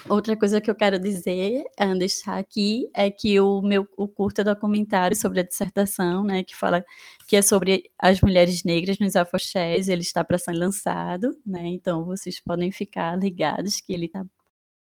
outra 0.09 0.35
coisa 0.37 0.61
que 0.61 0.69
eu 0.69 0.75
quero 0.75 0.99
dizer, 0.99 1.63
um, 1.79 1.97
deixar 1.97 2.37
aqui, 2.37 2.89
é 2.93 3.09
que 3.11 3.39
o 3.39 3.61
meu 3.61 3.87
o 3.97 4.07
curta 4.07 4.43
documentário 4.43 5.15
sobre 5.15 5.41
a 5.41 5.43
dissertação, 5.43 6.23
né, 6.23 6.43
que 6.43 6.55
fala 6.55 6.83
que 7.27 7.35
é 7.35 7.41
sobre 7.41 7.91
as 7.99 8.21
mulheres 8.21 8.63
negras 8.63 8.99
nos 8.99 9.15
afoxés, 9.15 9.87
ele 9.89 10.01
está 10.01 10.23
para 10.23 10.37
ser 10.37 10.53
lançado, 10.53 11.37
né, 11.45 11.67
então 11.67 12.05
vocês 12.05 12.39
podem 12.39 12.71
ficar 12.71 13.17
ligados 13.17 13.79
que 13.81 13.93
ele 13.93 14.05
está 14.07 14.25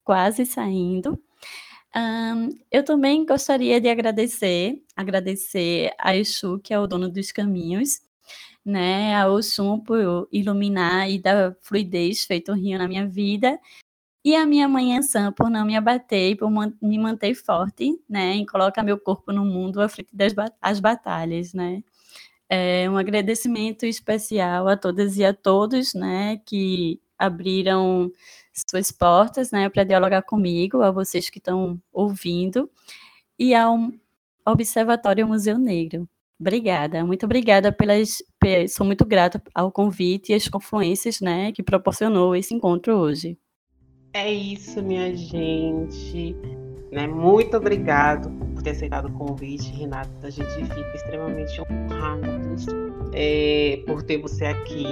quase 0.03 0.45
saindo. 0.45 1.21
Um, 1.97 2.49
eu 2.71 2.83
também 2.85 3.25
gostaria 3.25 3.81
de 3.81 3.89
agradecer, 3.89 4.83
agradecer 4.95 5.91
a 5.97 6.15
Exu, 6.15 6.59
que 6.59 6.71
é 6.71 6.79
o 6.79 6.85
dono 6.85 7.09
dos 7.09 7.31
caminhos, 7.31 8.01
né, 8.63 9.15
a 9.15 9.27
Oxum 9.27 9.79
por 9.79 10.27
iluminar 10.31 11.09
e 11.09 11.19
dar 11.19 11.55
fluidez, 11.61 12.23
feito 12.25 12.51
um 12.51 12.55
rio 12.55 12.77
na 12.77 12.87
minha 12.87 13.07
vida, 13.07 13.59
e 14.25 14.35
a 14.35 14.45
minha 14.45 14.67
mãe 14.69 14.97
Ansan 14.97 15.31
por 15.33 15.49
não 15.49 15.65
me 15.65 15.75
abater 15.77 16.31
e 16.31 16.35
por 16.35 16.51
me 16.51 16.99
manter 16.99 17.33
forte, 17.35 17.99
né, 18.09 18.33
em 18.35 18.45
colocar 18.45 18.83
meu 18.83 18.99
corpo 18.99 19.31
no 19.33 19.45
mundo 19.45 19.81
à 19.81 19.89
frente 19.89 20.15
das 20.15 20.33
as 20.61 20.79
batalhas, 20.79 21.53
né. 21.53 21.83
É 22.49 22.89
um 22.89 22.97
agradecimento 22.97 23.85
especial 23.85 24.67
a 24.67 24.77
todas 24.77 25.17
e 25.17 25.25
a 25.25 25.33
todos, 25.33 25.93
né, 25.95 26.37
que 26.45 27.01
abriram 27.17 28.11
suas 28.69 28.91
portas, 28.91 29.51
né, 29.51 29.69
para 29.69 29.83
dialogar 29.83 30.23
comigo, 30.23 30.81
a 30.81 30.91
vocês 30.91 31.29
que 31.29 31.37
estão 31.37 31.79
ouvindo, 31.93 32.69
e 33.37 33.53
ao 33.53 33.77
Observatório 34.45 35.27
Museu 35.27 35.57
Negro. 35.57 36.07
Obrigada, 36.39 37.03
muito 37.03 37.25
obrigada 37.25 37.71
pelas. 37.71 38.23
Sou 38.69 38.85
muito 38.85 39.03
grata 39.05 39.41
ao 39.53 39.71
convite 39.71 40.31
e 40.31 40.35
às 40.35 40.47
confluências, 40.47 41.19
né, 41.19 41.51
que 41.51 41.63
proporcionou 41.63 42.35
esse 42.35 42.53
encontro 42.53 42.95
hoje. 42.95 43.37
É 44.13 44.31
isso, 44.31 44.81
minha 44.81 45.15
gente. 45.15 46.35
Né? 46.91 47.07
Muito 47.07 47.57
obrigado 47.57 48.31
por 48.53 48.63
ter 48.63 48.71
aceitado 48.71 49.07
o 49.07 49.13
convite, 49.13 49.69
Renata. 49.71 50.09
A 50.27 50.29
gente 50.29 50.49
fica 50.49 50.95
extremamente 50.95 51.59
honrados 51.61 52.65
é, 53.13 53.83
por 53.85 54.01
ter 54.03 54.19
você 54.19 54.45
aqui 54.45 54.85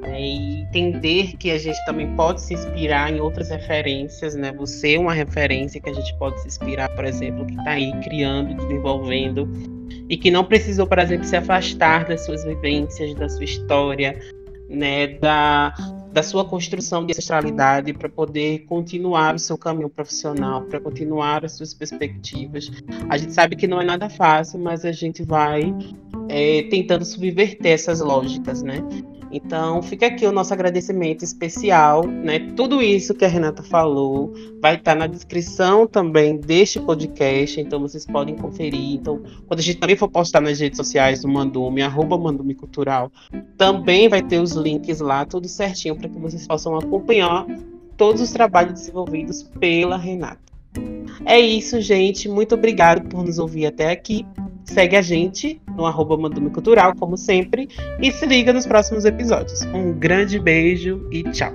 né, 0.00 0.20
e 0.20 0.62
entender 0.62 1.36
que 1.36 1.50
a 1.50 1.58
gente 1.58 1.82
também 1.84 2.14
pode 2.16 2.40
se 2.40 2.54
inspirar 2.54 3.12
em 3.12 3.20
outras 3.20 3.50
referências, 3.50 4.34
né? 4.34 4.52
Você 4.52 4.94
é 4.94 4.98
uma 4.98 5.12
referência 5.12 5.80
que 5.80 5.90
a 5.90 5.92
gente 5.92 6.16
pode 6.18 6.40
se 6.40 6.48
inspirar, 6.48 6.88
por 6.94 7.04
exemplo, 7.04 7.46
que 7.46 7.54
está 7.54 7.72
aí 7.72 7.92
criando, 8.00 8.54
desenvolvendo 8.54 9.48
e 10.08 10.16
que 10.16 10.30
não 10.30 10.44
precisou, 10.44 10.86
por 10.86 10.98
exemplo, 10.98 11.24
se 11.24 11.36
afastar 11.36 12.06
das 12.06 12.24
suas 12.24 12.44
vivências, 12.44 13.14
da 13.14 13.28
sua 13.28 13.44
história, 13.44 14.18
né? 14.68 15.06
Da 15.18 15.74
da 16.12 16.22
sua 16.22 16.44
construção 16.44 17.06
de 17.06 17.12
ancestralidade 17.12 17.92
para 17.92 18.08
poder 18.08 18.64
continuar 18.66 19.34
o 19.34 19.38
seu 19.38 19.56
caminho 19.56 19.88
profissional, 19.88 20.62
para 20.62 20.80
continuar 20.80 21.44
as 21.44 21.52
suas 21.52 21.72
perspectivas. 21.72 22.70
A 23.08 23.16
gente 23.16 23.32
sabe 23.32 23.56
que 23.56 23.66
não 23.66 23.80
é 23.80 23.84
nada 23.84 24.08
fácil, 24.08 24.58
mas 24.58 24.84
a 24.84 24.92
gente 24.92 25.22
vai 25.22 25.72
é, 26.28 26.64
tentando 26.64 27.04
subverter 27.04 27.72
essas 27.72 28.00
lógicas, 28.00 28.62
né? 28.62 28.82
Então, 29.32 29.80
fica 29.80 30.06
aqui 30.06 30.26
o 30.26 30.32
nosso 30.32 30.52
agradecimento 30.52 31.24
especial, 31.24 32.06
né? 32.06 32.40
Tudo 32.56 32.82
isso 32.82 33.14
que 33.14 33.24
a 33.24 33.28
Renata 33.28 33.62
falou 33.62 34.32
vai 34.60 34.74
estar 34.74 34.94
na 34.94 35.06
descrição 35.06 35.86
também 35.86 36.36
deste 36.36 36.80
podcast, 36.80 37.60
então 37.60 37.80
vocês 37.80 38.04
podem 38.04 38.36
conferir. 38.36 38.94
Então, 38.94 39.22
quando 39.46 39.60
a 39.60 39.62
gente 39.62 39.78
também 39.78 39.96
for 39.96 40.08
postar 40.08 40.40
nas 40.40 40.58
redes 40.58 40.76
sociais 40.76 41.22
do 41.22 41.28
Mandume, 41.28 41.82
arroba 41.82 42.18
Mandume 42.18 42.54
Cultural, 42.54 43.12
também 43.56 44.08
vai 44.08 44.22
ter 44.22 44.40
os 44.40 44.52
links 44.52 45.00
lá, 45.00 45.24
tudo 45.24 45.46
certinho, 45.46 45.96
para 45.96 46.08
que 46.08 46.18
vocês 46.18 46.46
possam 46.46 46.76
acompanhar 46.76 47.46
todos 47.96 48.20
os 48.20 48.32
trabalhos 48.32 48.72
desenvolvidos 48.72 49.42
pela 49.60 49.96
Renata. 49.96 50.50
É 51.24 51.38
isso, 51.38 51.80
gente. 51.80 52.28
Muito 52.28 52.54
obrigado 52.54 53.08
por 53.08 53.24
nos 53.24 53.38
ouvir 53.38 53.66
até 53.66 53.90
aqui. 53.90 54.26
Segue 54.64 54.96
a 54.96 55.02
gente 55.02 55.60
no 55.80 55.86
arroba 55.86 56.16
Mandume 56.16 56.50
Cultural, 56.50 56.94
como 56.94 57.16
sempre, 57.16 57.66
e 58.00 58.12
se 58.12 58.26
liga 58.26 58.52
nos 58.52 58.66
próximos 58.66 59.06
episódios. 59.06 59.62
Um 59.72 59.92
grande 59.98 60.38
beijo 60.38 61.06
e 61.10 61.22
tchau! 61.24 61.52